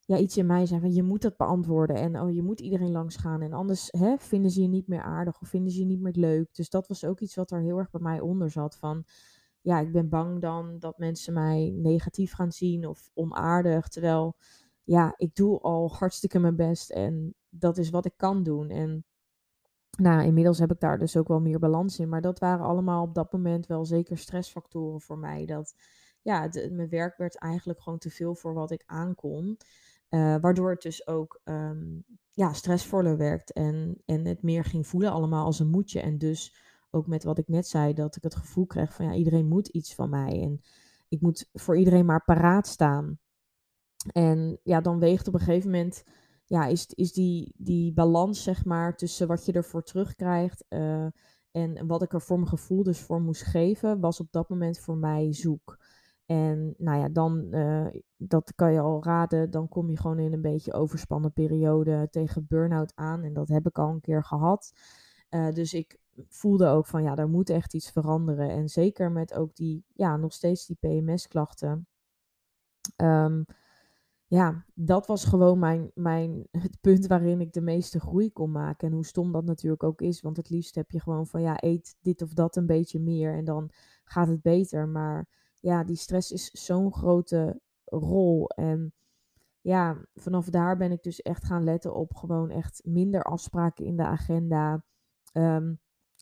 [0.00, 2.90] ja, iets in mij zei van, je moet dat beantwoorden en oh, je moet iedereen
[2.90, 3.42] langs gaan.
[3.42, 6.16] En anders hè, vinden ze je niet meer aardig of vinden ze je niet meer
[6.16, 6.54] leuk.
[6.54, 9.04] Dus dat was ook iets wat er heel erg bij mij onder zat van,
[9.60, 13.88] ja, ik ben bang dan dat mensen mij negatief gaan zien of onaardig.
[13.88, 14.36] Terwijl,
[14.82, 18.70] ja, ik doe al hartstikke mijn best en dat is wat ik kan doen.
[18.70, 19.04] En
[19.98, 22.08] nou, inmiddels heb ik daar dus ook wel meer balans in.
[22.08, 25.46] Maar dat waren allemaal op dat moment wel zeker stressfactoren voor mij.
[25.46, 25.74] Dat
[26.22, 29.58] ja, mijn werk werd eigenlijk gewoon te veel voor wat ik aankon.
[30.10, 35.12] Uh, waardoor het dus ook um, ja, stressvoller werkt en, en het meer ging voelen
[35.12, 36.00] allemaal als een moedje.
[36.00, 36.56] En dus
[36.90, 39.68] ook met wat ik net zei, dat ik het gevoel kreeg van ja, iedereen moet
[39.68, 40.42] iets van mij.
[40.42, 40.60] En
[41.08, 43.18] ik moet voor iedereen maar paraat staan.
[44.12, 46.04] En ja, dan weegt op een gegeven moment
[46.52, 51.06] ja, is, is die, die balans, zeg maar, tussen wat je ervoor terugkrijgt uh,
[51.50, 54.78] en wat ik er voor mijn gevoel dus voor moest geven, was op dat moment
[54.78, 55.78] voor mij zoek.
[56.26, 57.86] En nou ja, dan, uh,
[58.16, 62.46] dat kan je al raden, dan kom je gewoon in een beetje overspannen periode tegen
[62.48, 63.22] burn-out aan.
[63.22, 64.72] En dat heb ik al een keer gehad.
[65.30, 68.50] Uh, dus ik voelde ook van ja, er moet echt iets veranderen.
[68.50, 71.86] En zeker met ook die, ja, nog steeds die PMS-klachten.
[72.96, 73.44] Um,
[74.32, 78.88] ja, dat was gewoon mijn, mijn, het punt waarin ik de meeste groei kon maken.
[78.88, 80.20] En hoe stom dat natuurlijk ook is.
[80.20, 83.34] Want het liefst heb je gewoon van ja, eet dit of dat een beetje meer
[83.34, 83.70] en dan
[84.04, 84.88] gaat het beter.
[84.88, 85.28] Maar
[85.60, 88.48] ja, die stress is zo'n grote rol.
[88.48, 88.94] En
[89.60, 93.96] ja, vanaf daar ben ik dus echt gaan letten op gewoon echt minder afspraken in
[93.96, 94.84] de agenda.
[95.32, 95.80] Um,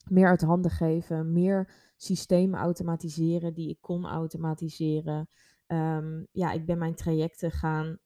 [0.08, 5.28] meer uit handen geven, meer systemen automatiseren die ik kon automatiseren.
[5.72, 7.98] Um, ja, ik ben mijn trajecten gaan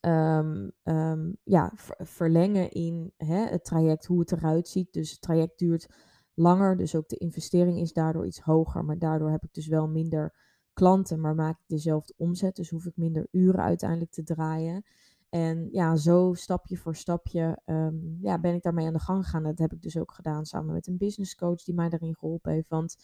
[0.00, 4.92] um, um, ja, verlengen in hè, het traject, hoe het eruit ziet.
[4.92, 5.88] Dus het traject duurt
[6.34, 8.84] langer, dus ook de investering is daardoor iets hoger.
[8.84, 10.34] Maar daardoor heb ik dus wel minder
[10.72, 12.56] klanten, maar maak ik dezelfde omzet.
[12.56, 14.84] Dus hoef ik minder uren uiteindelijk te draaien.
[15.28, 17.60] En ja, zo stapje voor stapje
[18.20, 19.42] ja, ben ik daarmee aan de gang gegaan.
[19.42, 22.52] Dat heb ik dus ook gedaan samen met een business coach die mij daarin geholpen
[22.52, 22.68] heeft.
[22.68, 22.96] Want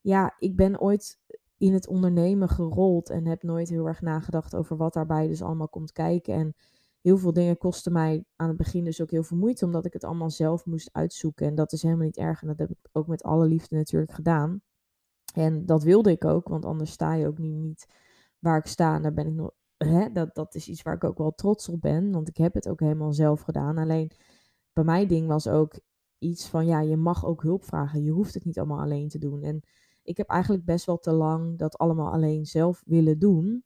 [0.00, 1.18] ja, ik ben ooit
[1.58, 5.68] in het ondernemen gerold en heb nooit heel erg nagedacht over wat daarbij dus allemaal
[5.68, 6.34] komt kijken.
[6.34, 6.54] En
[7.00, 9.92] heel veel dingen kosten mij aan het begin dus ook heel veel moeite, omdat ik
[9.92, 11.46] het allemaal zelf moest uitzoeken.
[11.46, 12.42] En dat is helemaal niet erg.
[12.42, 14.62] En dat heb ik ook met alle liefde natuurlijk gedaan.
[15.34, 17.86] En dat wilde ik ook, want anders sta je ook niet, niet
[18.38, 18.94] waar ik sta.
[18.94, 21.68] En daar ben ik nog, hè, dat, dat is iets waar ik ook wel trots
[21.68, 23.78] op ben, want ik heb het ook helemaal zelf gedaan.
[23.78, 24.10] Alleen
[24.72, 25.80] bij mij ding was ook
[26.18, 28.02] iets van, ja, je mag ook hulp vragen.
[28.02, 29.42] Je hoeft het niet allemaal alleen te doen.
[29.42, 29.62] En
[30.08, 33.64] ik heb eigenlijk best wel te lang dat allemaal alleen zelf willen doen.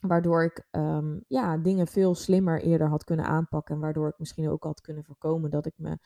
[0.00, 3.74] Waardoor ik um, ja, dingen veel slimmer eerder had kunnen aanpakken.
[3.74, 5.98] En waardoor ik misschien ook had kunnen voorkomen dat ik me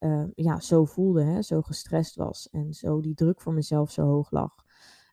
[0.00, 2.48] uh, ja, zo voelde, hè, zo gestrest was.
[2.50, 4.54] En zo die druk voor mezelf zo hoog lag.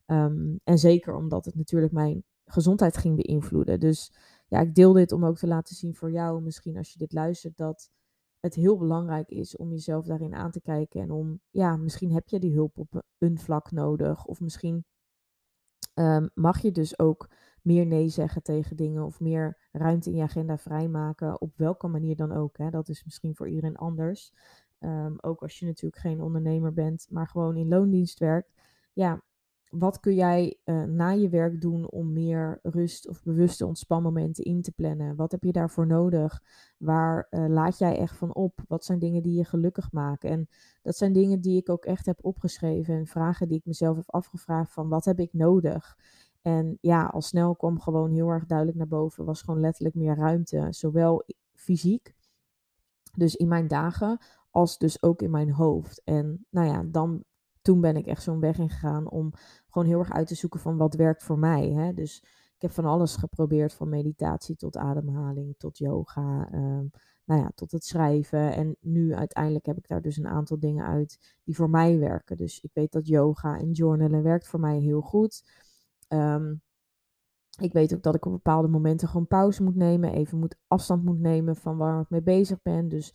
[0.08, 3.80] Um, en zeker omdat het natuurlijk mijn gezondheid ging beïnvloeden.
[3.80, 4.14] Dus
[4.48, 7.14] ja, ik deel dit om ook te laten zien voor jou, misschien als je dit
[7.14, 7.90] luistert, dat
[8.42, 11.02] het heel belangrijk is om jezelf daarin aan te kijken.
[11.02, 14.26] En om, ja, misschien heb je die hulp op een vlak nodig.
[14.26, 14.86] Of misschien
[15.96, 17.30] um, mag je dus ook
[17.62, 19.06] meer nee zeggen tegen dingen.
[19.06, 21.42] Of meer ruimte in je agenda vrijmaken.
[21.42, 22.58] Op welke manier dan ook.
[22.58, 22.70] Hè.
[22.70, 24.34] Dat is misschien voor iedereen anders.
[24.80, 28.54] Um, ook als je natuurlijk geen ondernemer bent, maar gewoon in loondienst werkt.
[28.94, 29.22] Ja,
[29.72, 34.62] wat kun jij uh, na je werk doen om meer rust of bewuste ontspanmomenten in
[34.62, 35.16] te plannen?
[35.16, 36.42] Wat heb je daarvoor nodig?
[36.78, 38.60] Waar uh, laat jij echt van op?
[38.68, 40.30] Wat zijn dingen die je gelukkig maken?
[40.30, 40.48] En
[40.82, 44.10] dat zijn dingen die ik ook echt heb opgeschreven en vragen die ik mezelf heb
[44.10, 45.98] afgevraagd van wat heb ik nodig?
[46.42, 50.16] En ja, al snel kwam gewoon heel erg duidelijk naar boven, was gewoon letterlijk meer
[50.16, 52.16] ruimte, zowel fysiek,
[53.16, 56.02] dus in mijn dagen, als dus ook in mijn hoofd.
[56.04, 57.24] En nou ja, dan
[57.62, 59.34] toen ben ik echt zo'n weg ingegaan om
[59.70, 61.70] gewoon heel erg uit te zoeken van wat werkt voor mij.
[61.70, 61.94] Hè?
[61.94, 62.24] Dus
[62.56, 66.90] ik heb van alles geprobeerd, van meditatie tot ademhaling, tot yoga, um,
[67.26, 68.54] nou ja, tot het schrijven.
[68.54, 72.38] En nu uiteindelijk heb ik daar dus een aantal dingen uit die voor mij werken.
[72.38, 75.44] Dus ik weet dat yoga en journalen werkt voor mij heel goed.
[76.08, 76.62] Um,
[77.60, 81.04] ik weet ook dat ik op bepaalde momenten gewoon pauze moet nemen, even moet afstand
[81.04, 82.88] moet nemen van waar ik mee bezig ben.
[82.90, 83.14] Dus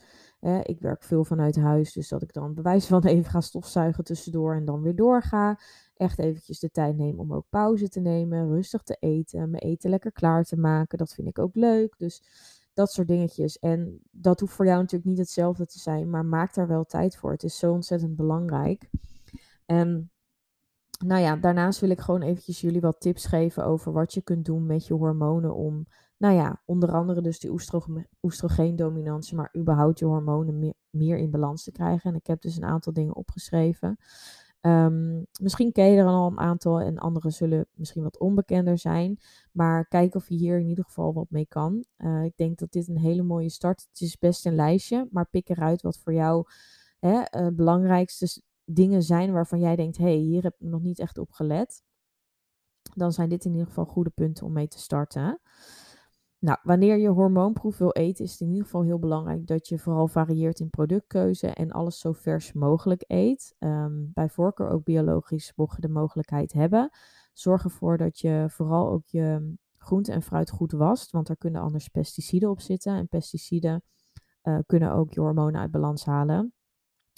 [0.62, 4.54] ik werk veel vanuit huis, dus dat ik dan bewijs van even ga stofzuigen tussendoor
[4.54, 5.58] en dan weer doorga.
[5.96, 9.90] Echt eventjes de tijd nemen om ook pauze te nemen, rustig te eten, mijn eten
[9.90, 10.98] lekker klaar te maken.
[10.98, 11.98] Dat vind ik ook leuk.
[11.98, 12.22] Dus
[12.74, 13.58] dat soort dingetjes.
[13.58, 17.16] En dat hoeft voor jou natuurlijk niet hetzelfde te zijn, maar maak daar wel tijd
[17.16, 17.30] voor.
[17.30, 18.90] Het is zo ontzettend belangrijk.
[19.66, 20.10] En
[21.04, 24.44] nou ja, daarnaast wil ik gewoon eventjes jullie wat tips geven over wat je kunt
[24.44, 25.86] doen met je hormonen om,
[26.18, 27.50] nou ja, onder andere dus die
[28.22, 32.10] oestrogeendominantie, maar überhaupt je hormonen meer, in balans te krijgen.
[32.10, 33.96] En ik heb dus een aantal dingen opgeschreven.
[34.60, 39.18] Um, misschien ken je er al een aantal en andere zullen misschien wat onbekender zijn.
[39.52, 41.84] Maar kijk of je hier in ieder geval wat mee kan.
[41.98, 43.86] Uh, ik denk dat dit een hele mooie start.
[43.90, 46.44] Het is best een lijstje, maar pik eruit wat voor jou
[46.98, 50.98] het uh, belangrijkste dingen zijn waarvan jij denkt: hé, hey, hier heb ik nog niet
[50.98, 51.82] echt op gelet,
[52.94, 55.40] dan zijn dit in ieder geval goede punten om mee te starten.
[56.46, 59.78] Nou, wanneer je hormoonproef wil eten, is het in ieder geval heel belangrijk dat je
[59.78, 63.54] vooral varieert in productkeuze en alles zo vers mogelijk eet.
[63.58, 66.90] Um, bij voorkeur ook biologisch, mocht je de mogelijkheid hebben.
[67.32, 71.60] Zorg ervoor dat je vooral ook je groente en fruit goed wast, want er kunnen
[71.60, 72.94] anders pesticiden op zitten.
[72.94, 73.82] En pesticiden
[74.42, 76.52] uh, kunnen ook je hormonen uit balans halen.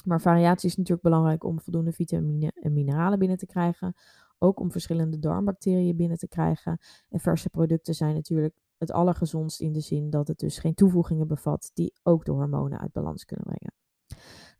[0.04, 3.94] Maar variatie is natuurlijk belangrijk om voldoende vitamine en mineralen binnen te krijgen.
[4.38, 6.78] Ook om verschillende darmbacteriën binnen te krijgen.
[7.08, 11.26] En verse producten zijn natuurlijk het allergezondst in de zin dat het dus geen toevoegingen
[11.26, 13.72] bevat die ook de hormonen uit balans kunnen brengen.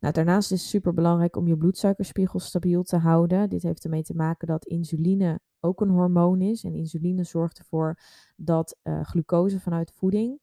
[0.01, 3.49] Nou, daarnaast is het super belangrijk om je bloedsuikerspiegel stabiel te houden.
[3.49, 6.65] Dit heeft ermee te maken dat insuline ook een hormoon is.
[6.65, 7.99] En insuline zorgt ervoor
[8.37, 10.41] dat uh, glucose vanuit voeding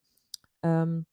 [0.60, 1.06] um,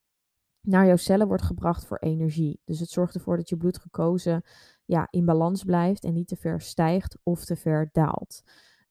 [0.61, 2.61] naar jouw cellen wordt gebracht voor energie.
[2.65, 4.45] Dus het zorgt ervoor dat je bloedglucose
[4.85, 8.43] ja, in balans blijft en niet te ver stijgt of te ver daalt.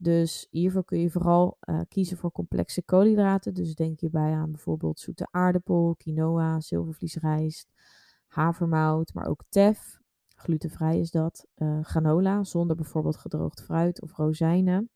[0.01, 3.53] Dus hiervoor kun je vooral uh, kiezen voor complexe koolhydraten.
[3.53, 7.71] Dus denk hierbij aan bijvoorbeeld zoete aardappel, quinoa, zilvervliesrijst,
[8.27, 9.99] havermout, maar ook tef.
[10.35, 11.47] Glutenvrij is dat.
[11.55, 14.89] Uh, granola, zonder bijvoorbeeld gedroogd fruit of rozijnen.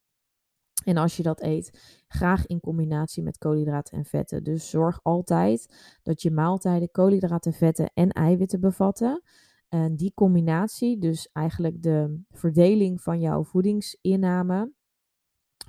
[0.84, 4.44] En als je dat eet, graag in combinatie met koolhydraten en vetten.
[4.44, 9.22] Dus zorg altijd dat je maaltijden koolhydraten, vetten en eiwitten bevatten.
[9.68, 14.74] En die combinatie, dus eigenlijk de verdeling van jouw voedingsinname,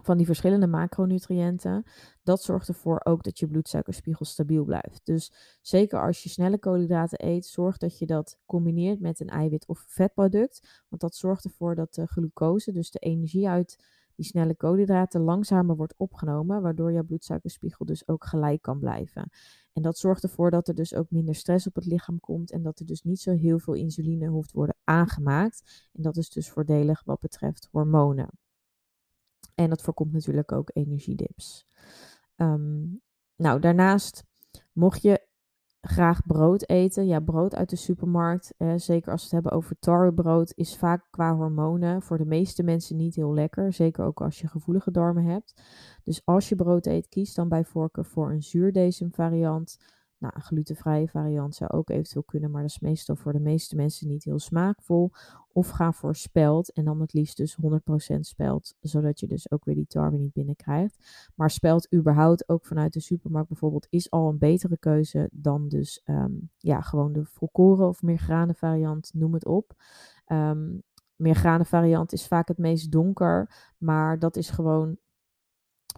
[0.01, 1.83] van die verschillende macronutriënten,
[2.23, 5.01] dat zorgt ervoor ook dat je bloedsuikerspiegel stabiel blijft.
[5.03, 9.67] Dus zeker als je snelle koolhydraten eet, zorg dat je dat combineert met een eiwit
[9.67, 10.83] of vetproduct.
[10.89, 13.77] Want dat zorgt ervoor dat de glucose, dus de energie uit
[14.15, 19.29] die snelle koolhydraten langzamer wordt opgenomen, waardoor jouw bloedsuikerspiegel dus ook gelijk kan blijven.
[19.73, 22.61] En dat zorgt ervoor dat er dus ook minder stress op het lichaam komt en
[22.61, 25.89] dat er dus niet zo heel veel insuline hoeft worden aangemaakt.
[25.93, 28.29] En dat is dus voordelig wat betreft hormonen.
[29.57, 31.67] En dat voorkomt natuurlijk ook energiedips.
[32.35, 33.01] Um,
[33.35, 34.23] nou, daarnaast,
[34.73, 35.27] mocht je
[35.81, 37.07] graag brood eten.
[37.07, 41.07] Ja, brood uit de supermarkt, eh, zeker als we het hebben over tarwebrood, is vaak
[41.09, 43.73] qua hormonen voor de meeste mensen niet heel lekker.
[43.73, 45.61] Zeker ook als je gevoelige darmen hebt.
[46.03, 49.77] Dus als je brood eet, kies dan bij voorkeur voor een zuurdesem variant.
[50.19, 53.75] Nou, een glutenvrije variant zou ook eventueel kunnen, maar dat is meestal voor de meeste
[53.75, 55.11] mensen niet heel smaakvol.
[55.51, 57.57] Of ga voor spelt en dan het liefst dus
[58.15, 61.29] 100% spelt, zodat je dus ook weer die tarwe niet binnenkrijgt.
[61.35, 66.01] Maar spelt überhaupt ook vanuit de supermarkt bijvoorbeeld is al een betere keuze dan dus
[66.05, 69.73] um, ja, gewoon de volkoren of meer granen variant, noem het op.
[70.27, 70.83] Um,
[71.15, 74.97] meer granen variant is vaak het meest donker, maar dat is gewoon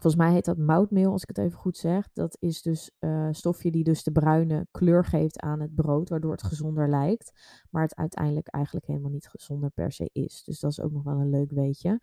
[0.01, 2.09] Volgens mij heet dat moutmeel, als ik het even goed zeg.
[2.13, 6.31] Dat is dus uh, stofje die dus de bruine kleur geeft aan het brood, waardoor
[6.31, 7.31] het gezonder lijkt.
[7.69, 10.43] Maar het uiteindelijk eigenlijk helemaal niet gezonder per se is.
[10.43, 12.01] Dus dat is ook nog wel een leuk weetje.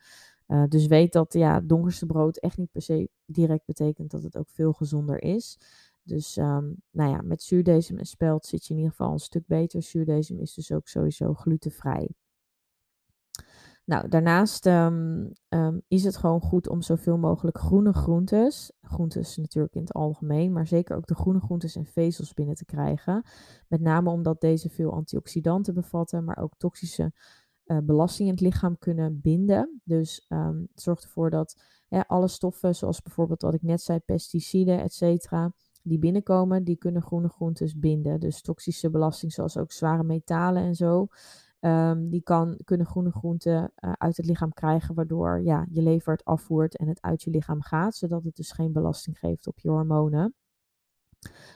[0.49, 4.37] Uh, dus weet dat ja, donkerste brood echt niet per se direct betekent dat het
[4.37, 5.59] ook veel gezonder is.
[6.03, 9.47] Dus um, nou ja, met zuurdesem en spelt zit je in ieder geval een stuk
[9.47, 9.83] beter.
[9.83, 12.11] Zuurdesem is dus ook sowieso glutenvrij.
[13.87, 19.75] Nou, daarnaast ehm, ehm, is het gewoon goed om zoveel mogelijk groene groentes, groentes natuurlijk
[19.75, 23.25] in het algemeen, maar zeker ook de groene groentes en vezels binnen te krijgen.
[23.69, 27.13] Met name omdat deze veel antioxidanten bevatten, maar ook toxische
[27.67, 29.81] uh, belasting in het lichaam kunnen binden.
[29.85, 31.63] Dus um, het zorgt ervoor dat
[32.07, 37.03] alle stoffen, zoals bijvoorbeeld wat ik net zei, pesticiden, et cetera, die binnenkomen, die kunnen
[37.03, 38.21] groene groentes binden.
[38.21, 41.09] Dus toxische belasting, zoals ook zware metalen en zo.
[41.67, 46.13] Um, die kan, kunnen groene groenten uh, uit het lichaam krijgen, waardoor ja, je lever
[46.13, 49.59] het afvoert en het uit je lichaam gaat, zodat het dus geen belasting geeft op
[49.59, 50.35] je hormonen.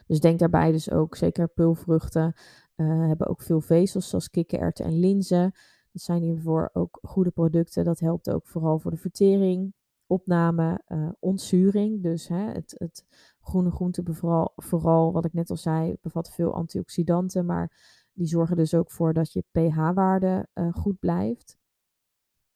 [0.07, 2.35] Dus denk daarbij dus ook, zeker pulvruchten
[2.77, 5.53] uh, hebben ook veel vezels, zoals kikkererwten en linzen.
[5.93, 7.85] Dat zijn hiervoor ook goede producten.
[7.85, 9.75] Dat helpt ook vooral voor de vertering,
[10.07, 12.03] opname, uh, ontzuring.
[12.03, 13.05] Dus hè, het, het
[13.41, 17.73] groene groente, vooral, vooral wat ik net al zei, bevat veel antioxidanten, maar
[18.13, 21.59] die zorgen dus ook voor dat je pH-waarde uh, goed blijft.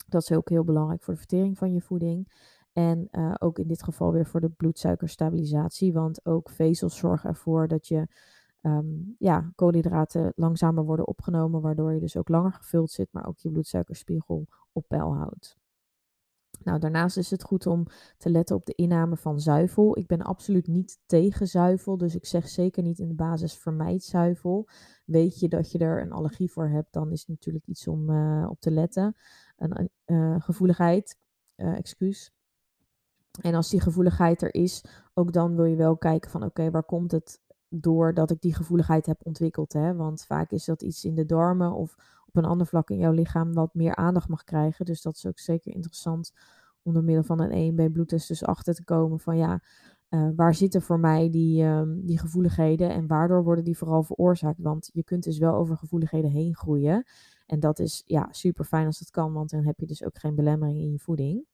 [0.06, 2.32] Dat is ook heel belangrijk voor de vertering van je voeding.
[2.72, 5.92] En uh, ook in dit geval weer voor de bloedsuikerstabilisatie.
[5.92, 8.06] Want ook vezels zorgen ervoor dat je
[8.60, 11.60] um, ja, koolhydraten langzamer worden opgenomen.
[11.60, 15.56] Waardoor je dus ook langer gevuld zit, maar ook je bloedsuikerspiegel op peil houdt.
[16.62, 17.86] Nou, daarnaast is het goed om
[18.18, 19.98] te letten op de inname van zuivel.
[19.98, 24.02] Ik ben absoluut niet tegen zuivel, dus ik zeg zeker niet in de basis vermijd
[24.02, 24.68] zuivel.
[25.04, 28.10] Weet je dat je er een allergie voor hebt, dan is het natuurlijk iets om
[28.10, 29.16] uh, op te letten.
[29.56, 31.18] Een uh, gevoeligheid,
[31.56, 32.32] uh, excuus.
[33.40, 36.84] En als die gevoeligheid er is, ook dan wil je wel kijken van oké, waar
[36.84, 39.72] komt het doordat ik die gevoeligheid heb ontwikkeld?
[39.72, 39.94] Hè?
[39.94, 41.96] Want vaak is dat iets in de darmen of
[42.34, 44.84] op een ander vlak in jouw lichaam wat meer aandacht mag krijgen.
[44.84, 46.32] Dus dat is ook zeker interessant
[46.82, 49.62] om door middel van een EMB bloedtest dus achter te komen van ja,
[50.10, 54.60] uh, waar zitten voor mij die, um, die gevoeligheden en waardoor worden die vooral veroorzaakt?
[54.60, 57.06] Want je kunt dus wel over gevoeligheden heen groeien.
[57.46, 60.18] En dat is ja, super fijn als dat kan, want dan heb je dus ook
[60.18, 61.46] geen belemmering in je voeding.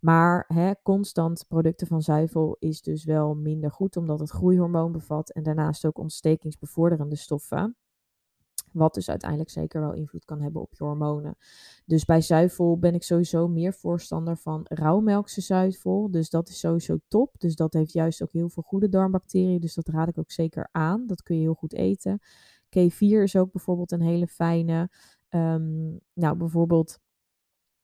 [0.00, 5.30] Maar hè, constant producten van zuivel is dus wel minder goed, omdat het groeihormoon bevat
[5.30, 7.76] en daarnaast ook ontstekingsbevorderende stoffen.
[8.72, 11.36] Wat dus uiteindelijk zeker wel invloed kan hebben op je hormonen.
[11.84, 16.10] Dus bij zuivel ben ik sowieso meer voorstander van rauwmelkse zuivel.
[16.10, 17.34] Dus dat is sowieso top.
[17.38, 19.60] Dus dat heeft juist ook heel veel goede darmbacteriën.
[19.60, 21.06] Dus dat raad ik ook zeker aan.
[21.06, 22.20] Dat kun je heel goed eten.
[22.78, 24.90] K4 is ook bijvoorbeeld een hele fijne.
[25.30, 27.00] Um, nou, bijvoorbeeld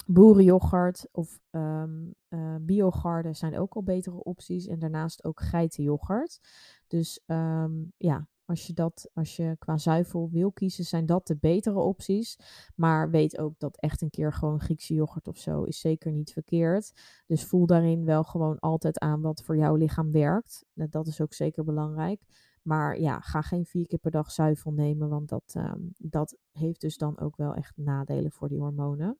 [0.07, 4.67] boerenyoghurt of um, uh, biogarden zijn ook al betere opties.
[4.67, 6.41] En daarnaast ook geitenyoghurt.
[6.87, 11.37] Dus um, ja, als je, dat, als je qua zuivel wil kiezen, zijn dat de
[11.37, 12.39] betere opties.
[12.75, 16.33] Maar weet ook dat echt een keer gewoon Griekse yoghurt of zo is zeker niet
[16.33, 16.93] verkeerd.
[17.27, 20.65] Dus voel daarin wel gewoon altijd aan wat voor jouw lichaam werkt.
[20.75, 22.23] Dat is ook zeker belangrijk.
[22.63, 26.81] Maar ja, ga geen vier keer per dag zuivel nemen, want dat, um, dat heeft
[26.81, 29.19] dus dan ook wel echt nadelen voor die hormonen.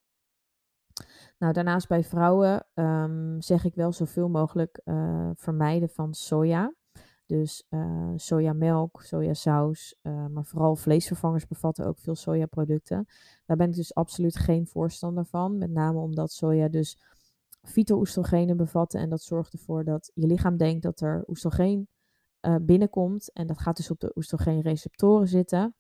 [1.39, 6.75] Nou, daarnaast bij vrouwen um, zeg ik wel zoveel mogelijk uh, vermijden van soja.
[7.29, 13.07] Dus uh, sojamelk, sojasaus, uh, maar vooral vleesvervangers bevatten ook veel sojaproducten.
[13.47, 15.59] Daar ben ik dus absoluut geen voorstander van.
[15.59, 16.99] Met name omdat soja dus
[17.63, 19.01] fyto-oestrogenen bevatten.
[19.01, 21.89] En dat zorgt ervoor dat je lichaam denkt dat er oestrogeen
[22.41, 23.33] uh, binnenkomt.
[23.33, 25.75] En dat gaat dus op de oestrogeenreceptoren zitten.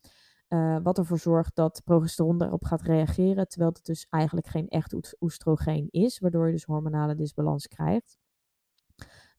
[0.82, 3.48] wat ervoor zorgt dat progesteron daarop gaat reageren.
[3.48, 6.18] Terwijl het dus eigenlijk geen echt oestrogeen is.
[6.18, 8.18] Waardoor je dus hormonale disbalans krijgt.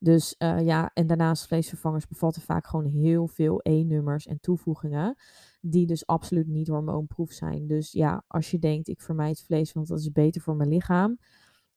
[0.02, 5.16] Dus uh, ja, en daarnaast vleesvervangers bevatten vaak gewoon heel veel E-nummers en toevoegingen,
[5.62, 7.68] die dus absoluut niet hormoonproef zijn.
[7.68, 11.18] Dus ja, als je denkt, ik vermijd vlees, want dat is beter voor mijn lichaam,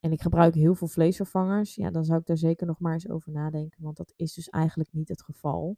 [0.01, 3.09] en ik gebruik heel veel vleesvervangers, ja, dan zou ik daar zeker nog maar eens
[3.09, 5.77] over nadenken, want dat is dus eigenlijk niet het geval.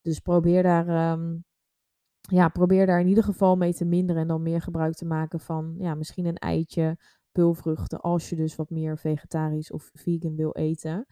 [0.00, 1.44] Dus probeer daar, um,
[2.20, 5.40] ja, probeer daar in ieder geval mee te minderen en dan meer gebruik te maken
[5.40, 6.98] van, ja, misschien een eitje,
[7.32, 11.06] pulvruchten, als je dus wat meer vegetarisch of vegan wil eten.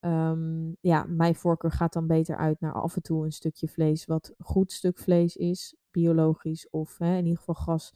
[0.00, 4.04] Um, ja, mijn voorkeur gaat dan beter uit naar af en toe een stukje vlees,
[4.04, 7.92] wat goed stuk vlees is, biologisch of hè, in ieder geval gas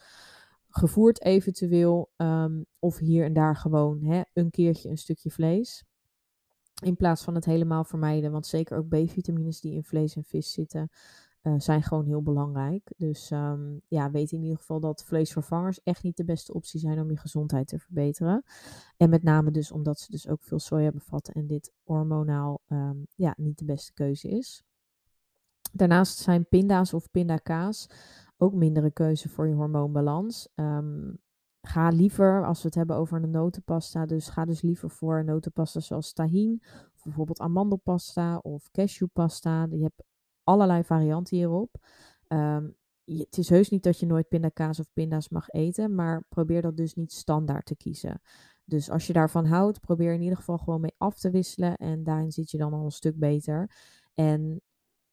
[0.68, 2.10] gevoerd eventueel.
[2.16, 5.84] Um, of hier en daar gewoon hè, een keertje een stukje vlees.
[6.82, 10.52] In plaats van het helemaal vermijden, want zeker ook B-vitamines die in vlees en vis
[10.52, 10.90] zitten,
[11.44, 12.92] uh, zijn gewoon heel belangrijk.
[12.96, 17.00] Dus um, ja, weet in ieder geval dat vleesvervangers echt niet de beste optie zijn
[17.00, 18.44] om je gezondheid te verbeteren.
[18.96, 23.06] En met name dus omdat ze dus ook veel soja bevatten en dit hormonaal um,
[23.14, 24.62] ja, niet de beste keuze is.
[25.72, 27.88] Daarnaast zijn pinda's of pindakaas
[28.36, 30.48] ook mindere keuze voor je hormoonbalans.
[30.54, 31.18] Um,
[31.62, 35.80] ga liever, als we het hebben over een notenpasta, dus ga dus liever voor notenpasta
[35.80, 36.62] zoals tahin,
[37.02, 39.66] bijvoorbeeld amandelpasta of cashewpasta.
[39.70, 40.02] Je hebt
[40.44, 41.76] allerlei varianten hierop.
[42.28, 46.62] Um, het is heus niet dat je nooit pindakaas of pinda's mag eten, maar probeer
[46.62, 48.20] dat dus niet standaard te kiezen.
[48.64, 52.04] Dus als je daarvan houdt, probeer in ieder geval gewoon mee af te wisselen en
[52.04, 53.70] daarin zit je dan al een stuk beter.
[54.14, 54.60] En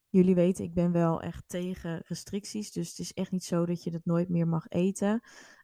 [0.10, 3.84] jullie weten, ik ben wel echt tegen restricties, dus het is echt niet zo dat
[3.84, 5.22] je het nooit meer mag eten.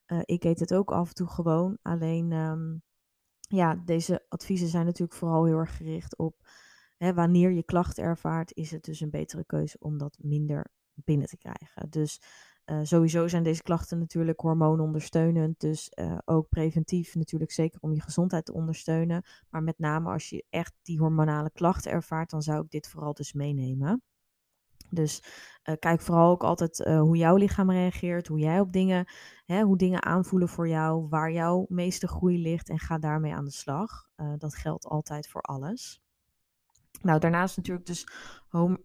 [0.07, 2.75] Uh, ik eet het ook af en toe gewoon, alleen ehm,
[3.39, 6.35] ja, deze adviezen zijn natuurlijk vooral heel erg gericht op
[6.97, 11.37] wanneer je klachten ervaart, is het dus een betere keuze om dat minder binnen te
[11.37, 11.89] krijgen.
[11.89, 12.21] Dus
[12.65, 18.01] uh, sowieso zijn deze klachten natuurlijk hormoonondersteunend, dus uh, ook preventief natuurlijk zeker om je
[18.01, 19.25] gezondheid te ondersteunen.
[19.49, 23.13] Maar met name als je echt die hormonale klachten ervaart, dan zou ik dit vooral
[23.13, 24.01] dus meenemen.
[24.89, 25.23] Dus
[25.63, 29.05] uh, kijk vooral ook altijd hoe jouw lichaam reageert, hoe jij op dingen,
[29.45, 33.45] hè, hoe dingen aanvoelen voor jou, waar jouw meeste groei ligt en ga daarmee aan
[33.45, 34.09] de slag.
[34.37, 36.01] dat geldt altijd voor alles.
[37.01, 38.07] Nou, daarnaast natuurlijk dus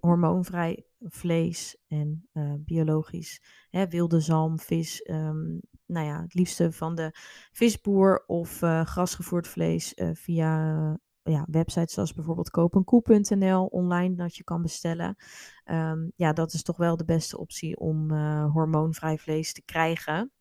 [0.00, 3.42] hormoonvrij vlees en uh, biologisch.
[3.70, 7.10] Hè, wilde zalm, vis, um, nou ja, het liefste van de
[7.52, 14.44] visboer of uh, grasgevoerd vlees uh, via ja, websites zoals bijvoorbeeld koopenkoe.nl online dat je
[14.44, 15.16] kan bestellen.
[15.64, 18.12] Um, ja, dat is toch wel de beste optie om
[18.46, 20.32] hormoonvrij vlees te krijgen.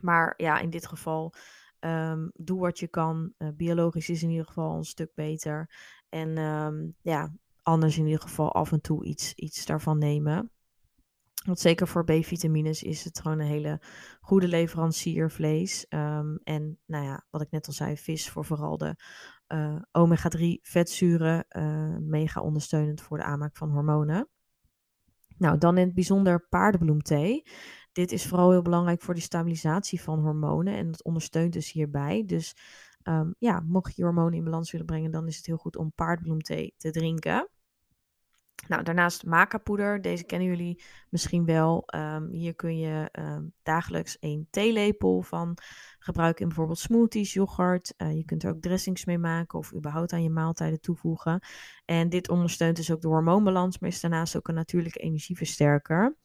[0.00, 1.34] Maar ja, in dit geval
[1.80, 3.32] um, doe wat je kan.
[3.54, 5.70] biologisch is in ieder geval een stuk beter.
[6.14, 10.50] En um, ja, anders in ieder geval af en toe iets, iets daarvan nemen.
[11.44, 13.80] Want zeker voor B-vitamines is het gewoon een hele
[14.20, 15.86] goede leverancier vlees.
[15.88, 18.96] Um, en nou ja, wat ik net al zei, vis voor vooral de
[19.48, 21.46] uh, omega-3 vetzuren.
[21.48, 24.28] Uh, mega ondersteunend voor de aanmaak van hormonen.
[25.38, 27.42] Nou, dan in het bijzonder paardenbloemthee.
[27.92, 32.24] Dit is vooral heel belangrijk voor de stabilisatie van hormonen en dat ondersteunt dus hierbij.
[32.26, 32.56] Dus
[33.04, 35.76] um, ja, mocht je je hormonen in balans willen brengen, dan is het heel goed
[35.76, 37.48] om paardbloemthee te drinken.
[38.68, 40.00] Nou, daarnaast maca-poeder.
[40.00, 41.84] Deze kennen jullie misschien wel.
[41.94, 45.58] Um, hier kun je um, dagelijks een theelepel van
[45.98, 47.94] gebruiken in bijvoorbeeld smoothies, yoghurt.
[47.96, 51.40] Uh, je kunt er ook dressings mee maken of überhaupt aan je maaltijden toevoegen.
[51.84, 56.16] En dit ondersteunt dus ook de hormoonbalans, maar is daarnaast ook een natuurlijke energieversterker.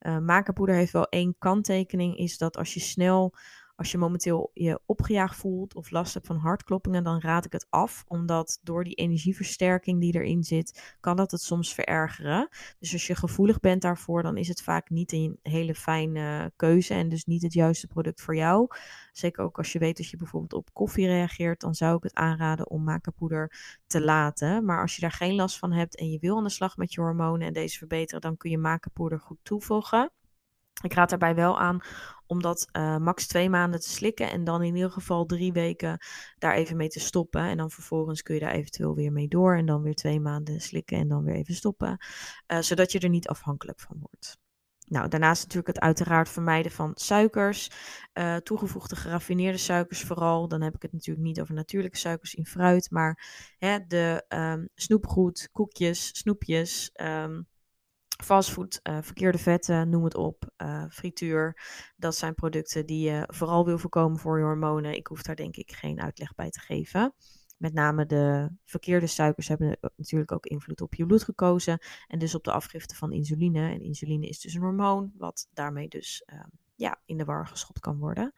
[0.00, 3.34] Uh, maca-poeder heeft wel één kanttekening, is dat als je snel
[3.76, 7.66] als je momenteel je opgejaagd voelt of last hebt van hartkloppingen, dan raad ik het
[7.70, 8.04] af.
[8.08, 12.48] Omdat door die energieversterking die erin zit, kan dat het soms verergeren.
[12.78, 16.94] Dus als je gevoelig bent daarvoor, dan is het vaak niet een hele fijne keuze
[16.94, 18.68] en dus niet het juiste product voor jou.
[19.12, 22.14] Zeker ook als je weet dat je bijvoorbeeld op koffie reageert, dan zou ik het
[22.14, 23.52] aanraden om macapoeder
[23.86, 24.64] te laten.
[24.64, 26.92] Maar als je daar geen last van hebt en je wil aan de slag met
[26.92, 30.10] je hormonen en deze verbeteren, dan kun je macapoeder goed toevoegen.
[30.82, 31.80] Ik raad daarbij wel aan
[32.26, 35.98] om dat uh, max twee maanden te slikken en dan in ieder geval drie weken
[36.38, 37.40] daar even mee te stoppen.
[37.40, 40.60] En dan vervolgens kun je daar eventueel weer mee door en dan weer twee maanden
[40.60, 42.04] slikken en dan weer even stoppen.
[42.52, 44.38] Uh, zodat je er niet afhankelijk van wordt.
[44.88, 47.70] Nou, daarnaast natuurlijk het uiteraard vermijden van suikers,
[48.14, 50.48] uh, toegevoegde geraffineerde suikers vooral.
[50.48, 53.24] Dan heb ik het natuurlijk niet over natuurlijke suikers in fruit, maar
[53.58, 57.46] hè, de um, snoepgoed, koekjes, snoepjes, um,
[58.24, 61.60] fastfood, uh, verkeerde vetten, noem het op, uh, frituur.
[61.96, 64.96] Dat zijn producten die je vooral wil voorkomen voor je hormonen.
[64.96, 67.14] Ik hoef daar denk ik geen uitleg bij te geven.
[67.56, 72.44] Met name de verkeerde suikers hebben natuurlijk ook invloed op je bloedgekozen en dus op
[72.44, 73.70] de afgifte van insuline.
[73.70, 77.80] En insuline is dus een hormoon, wat daarmee dus um, ja, in de war geschopt
[77.80, 78.32] kan worden.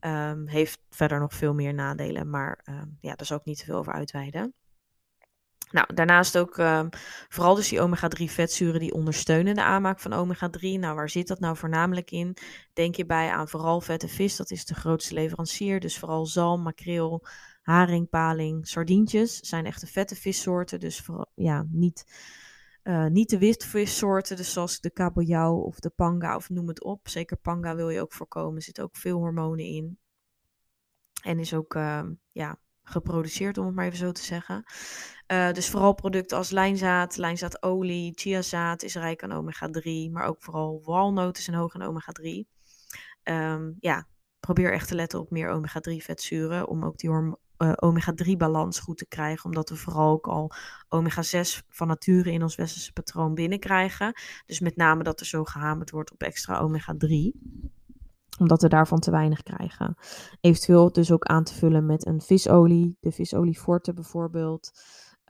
[0.00, 3.64] Um, heeft verder nog veel meer nadelen, maar um, ja, daar zal ik niet te
[3.64, 4.54] veel over uitweiden.
[5.70, 6.86] Nou, daarnaast ook uh,
[7.28, 10.60] vooral dus die omega-3 vetzuren die ondersteunen de aanmaak van omega-3.
[10.60, 12.36] Nou, waar zit dat nou voornamelijk in?
[12.72, 15.80] Denk je bij aan vooral vette vis, dat is de grootste leverancier.
[15.80, 17.26] Dus vooral zalm, makreel,
[17.62, 20.80] haring, paling, sardientjes zijn echte vette vissoorten.
[20.80, 22.04] Dus vooral, ja, niet,
[22.82, 27.08] uh, niet de witvissoorten, dus zoals de kabeljauw of de panga of noem het op.
[27.08, 29.98] Zeker panga wil je ook voorkomen, er zitten ook veel hormonen in.
[31.22, 32.02] En is ook, uh,
[32.32, 34.64] ja, geproduceerd, om het maar even zo te zeggen.
[35.32, 40.82] Uh, dus vooral producten als lijnzaad, lijnzaadolie, chiazaad is rijk aan omega-3, maar ook vooral
[40.84, 42.22] walnoten zijn hoog in omega-3.
[42.24, 42.44] Um,
[43.22, 44.06] ehm, ja,
[44.40, 48.98] probeer echt te letten op meer omega-3 vetzuren om ook die uh, omega-3 balans goed
[48.98, 50.52] te krijgen, omdat we vooral ook al
[50.88, 54.20] omega-6 van nature in ons westerse patroon binnenkrijgen.
[54.46, 57.40] Dus met name dat er zo gehamerd wordt op extra omega-3
[58.38, 59.96] omdat we daarvan te weinig krijgen.
[60.40, 64.70] Eventueel dus ook aan te vullen met een visolie, de visolie forte bijvoorbeeld.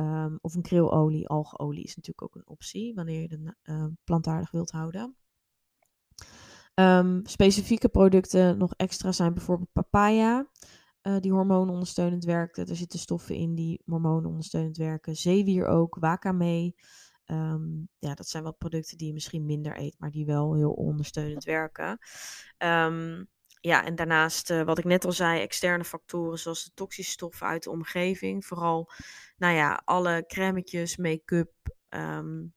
[0.00, 4.50] Um, of een krilolie, algeolie is natuurlijk ook een optie wanneer je de uh, plantaardig
[4.50, 5.16] wilt houden.
[6.74, 10.46] Um, specifieke producten nog extra zijn bijvoorbeeld papaya,
[11.02, 12.58] uh, die hormoonondersteunend werkt.
[12.58, 15.16] Er zitten stoffen in die hormoonondersteunend werken.
[15.16, 16.74] Zeewier ook, wakame,
[17.26, 20.72] Ehm, ja, dat zijn wel producten die je misschien minder eet, maar die wel heel
[20.72, 21.98] ondersteunend werken.
[22.58, 23.24] Ehm,
[23.60, 27.46] ja, en daarnaast, uh, wat ik net al zei, externe factoren zoals de toxische stoffen
[27.46, 28.44] uit de omgeving.
[28.44, 28.90] Vooral,
[29.36, 31.52] nou ja, alle crèmetjes, make-up,
[31.88, 32.54] um,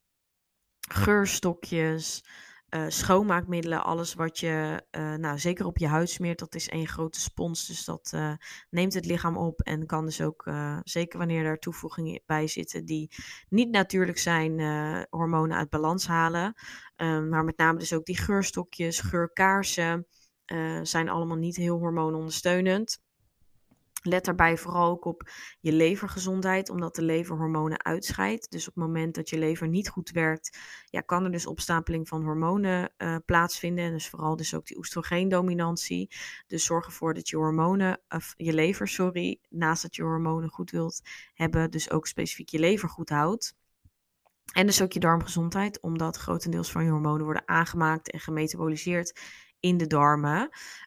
[0.89, 2.23] geurstokjes,
[2.69, 6.87] uh, schoonmaakmiddelen, alles wat je uh, nou, zeker op je huid smeert, dat is één
[6.87, 7.67] grote spons.
[7.67, 8.33] Dus dat uh,
[8.69, 10.51] neemt het lichaam op en kan dus ook,
[10.83, 13.11] zeker wanneer er toevoegingen bij zitten die
[13.49, 14.59] niet natuurlijk zijn,
[15.09, 16.53] hormonen uit balans halen.
[16.95, 20.07] Um, maar met name dus ook die geurstokjes, geurkaarsen,
[20.81, 23.01] zijn allemaal niet heel hormoonondersteunend.
[24.01, 25.29] Let daarbij vooral ook op
[25.59, 28.51] je levergezondheid, omdat de lever hormonen uitscheidt.
[28.51, 32.07] Dus op het moment dat je lever niet goed werkt, ja, kan er dus opstapeling
[32.07, 33.85] van hormonen uh, plaatsvinden.
[33.85, 36.11] En dus vooral dus ook die oestrogeendominantie.
[36.47, 40.71] Dus zorg ervoor dat je hormonen, of je lever, sorry, naast dat je hormonen goed
[40.71, 41.01] wilt
[41.33, 43.57] hebben, dus ook specifiek je lever goed houdt.
[44.53, 49.19] En dus ook je darmgezondheid, omdat grotendeels van je hormonen worden aangemaakt en gemetaboliseerd
[49.59, 50.41] in de darmen.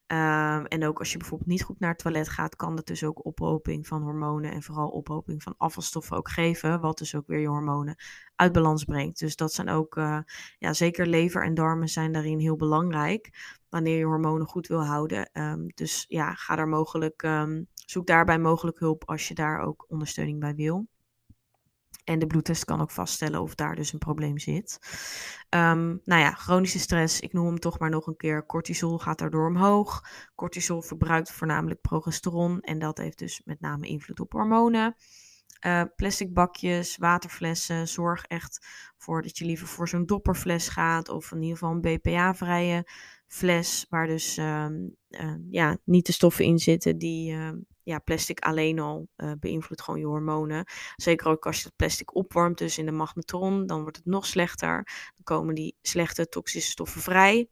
[0.06, 3.04] Um, en ook als je bijvoorbeeld niet goed naar het toilet gaat, kan dat dus
[3.04, 7.38] ook ophoping van hormonen en vooral ophoping van afvalstoffen ook geven, wat dus ook weer
[7.38, 7.96] je hormonen
[8.36, 9.18] uit balans brengt.
[9.18, 10.18] Dus dat zijn ook, uh,
[10.58, 13.30] ja, zeker lever en darmen zijn daarin heel belangrijk,
[13.68, 15.30] wanneer je hormonen goed wil houden.
[15.32, 19.84] Um, dus ja, ga daar mogelijk, um, zoek daarbij mogelijk hulp als je daar ook
[19.88, 20.86] ondersteuning bij wil.
[22.04, 24.78] En de bloedtest kan ook vaststellen of daar dus een probleem zit.
[25.50, 28.46] Um, nou ja, chronische stress, ik noem hem toch maar nog een keer.
[28.46, 30.04] Cortisol gaat daardoor omhoog.
[30.34, 34.96] Cortisol verbruikt voornamelijk progesteron en dat heeft dus met name invloed op hormonen.
[35.66, 37.88] Uh, plastic bakjes, waterflessen.
[37.88, 38.66] Zorg echt
[38.96, 41.08] voor dat je liever voor zo'n dopperfles gaat.
[41.08, 42.88] Of in ieder geval een BPA-vrije
[43.26, 43.86] fles.
[43.88, 47.36] Waar dus um, uh, ja, niet de stoffen in zitten die,
[47.82, 50.64] ja, plastic alleen al uh, beïnvloedt gewoon je hormonen.
[50.96, 54.26] Zeker ook als je het plastic opwarmt, dus in de magnetron, dan wordt het nog
[54.26, 54.86] slechter.
[55.14, 57.48] Dan komen die slechte toxische stoffen vrij.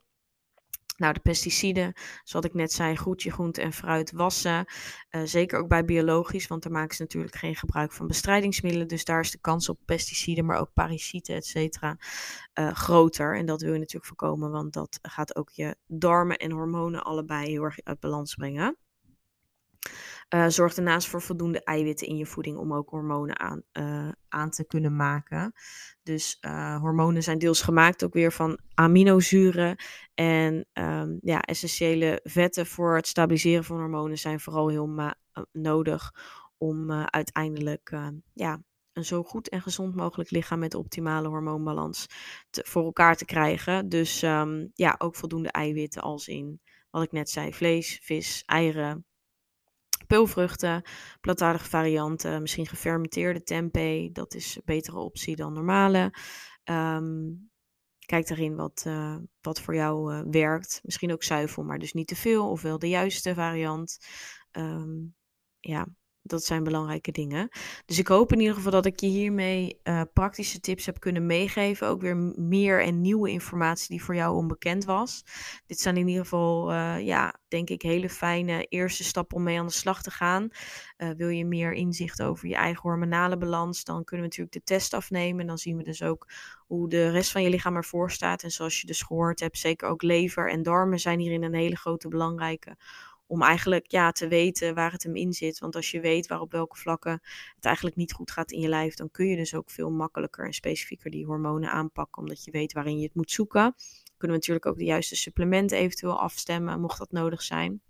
[0.97, 1.93] Nou, de pesticiden,
[2.25, 4.65] zoals ik net zei, goed je groente en fruit wassen.
[5.11, 8.89] Uh, zeker ook bij biologisch, want daar maken ze natuurlijk geen gebruik van bestrijdingsmiddelen.
[8.89, 11.97] Dus daar is de kans op pesticiden, maar ook parasieten, et cetera,
[12.55, 13.37] uh, groter.
[13.37, 17.51] En dat wil je natuurlijk voorkomen, want dat gaat ook je darmen en hormonen allebei
[17.51, 18.77] heel erg uit balans brengen.
[20.35, 24.51] Uh, zorg daarnaast voor voldoende eiwitten in je voeding om ook hormonen aan, uh, aan
[24.51, 25.53] te kunnen maken.
[26.03, 29.77] Dus uh, hormonen zijn deels gemaakt ook weer van aminozuren.
[30.15, 35.15] En um, ja, essentiële vetten voor het stabiliseren van hormonen zijn vooral heel
[35.53, 36.15] nodig
[36.59, 37.93] om uiteindelijk
[38.35, 38.63] ja,
[38.93, 42.07] een zo goed en gezond mogelijk lichaam met optimale hormoonbalans
[42.51, 43.89] te, voor elkaar te krijgen.
[43.89, 46.61] Dus um, ja, ook voldoende eiwitten als in
[46.91, 49.05] wat ik net zei: vlees, vis, eieren
[50.11, 50.83] peulvruchten,
[51.21, 54.13] plantaardige varianten, misschien gefermenteerde tempeh.
[54.13, 56.15] Dat is een betere optie dan normale.
[56.65, 57.51] Um,
[58.07, 60.81] kijk daarin wat, uh, wat voor jou uh, werkt.
[60.83, 62.51] Misschien ook zuivel, maar dus niet te veel.
[62.51, 63.99] Of wel de juiste variant.
[64.53, 65.15] Um,
[65.61, 65.87] ja,
[66.23, 67.49] dat zijn belangrijke dingen.
[67.85, 71.27] Dus ik hoop in ieder geval dat ik je hiermee uh, praktische tips heb kunnen
[71.27, 71.87] meegeven.
[71.87, 75.25] Ook weer meer en nieuwe informatie die voor jou onbekend was.
[75.67, 79.59] Dit zijn in ieder geval, uh, ja, denk ik, hele fijne eerste stappen om mee
[79.59, 80.49] aan de slag te gaan.
[80.99, 84.75] Uh, wil je meer inzicht over je eigen hormonale balans, dan kunnen we natuurlijk de
[84.75, 85.41] test afnemen.
[85.41, 86.29] En dan zien we dus ook
[86.67, 88.43] hoe de rest van je lichaam ervoor staat.
[88.43, 91.77] En zoals je dus gehoord hebt, zeker ook lever en darmen zijn hierin een hele
[91.77, 92.77] grote belangrijke
[93.31, 95.59] om eigenlijk ja, te weten waar het hem in zit.
[95.59, 97.21] Want als je weet waar op welke vlakken
[97.55, 100.47] het eigenlijk niet goed gaat in je lijf, dan kun je dus ook veel makkelijker
[100.47, 103.75] en specifieker die hormonen aanpakken, omdat je weet waarin je het moet zoeken.
[104.17, 107.81] Kunnen we natuurlijk ook de juiste supplementen eventueel afstemmen, mocht dat nodig zijn.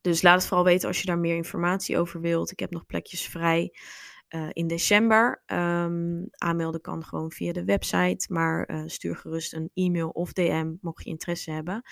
[0.00, 2.50] Dus laat het vooral weten als je daar meer informatie over wilt.
[2.50, 3.72] Ik heb nog plekjes vrij
[4.34, 5.42] uh, in december.
[5.46, 10.74] Um, aanmelden kan gewoon via de website, maar uh, stuur gerust een e-mail of DM
[10.80, 11.82] mocht je interesse hebben.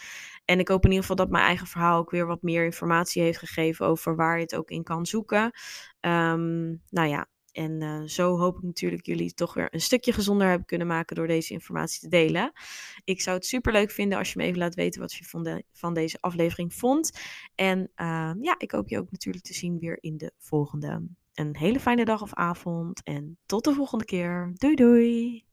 [0.45, 3.23] En ik hoop in ieder geval dat mijn eigen verhaal ook weer wat meer informatie
[3.23, 5.45] heeft gegeven over waar je het ook in kan zoeken.
[6.01, 10.49] Um, nou ja, en uh, zo hoop ik natuurlijk jullie toch weer een stukje gezonder
[10.49, 12.53] hebben kunnen maken door deze informatie te delen.
[13.05, 15.63] Ik zou het super leuk vinden als je me even laat weten wat je van,
[15.73, 17.11] van deze aflevering vond.
[17.55, 21.09] En uh, ja, ik hoop je ook natuurlijk te zien weer in de volgende.
[21.35, 24.53] Een hele fijne dag of avond en tot de volgende keer.
[24.55, 25.45] Doei doei!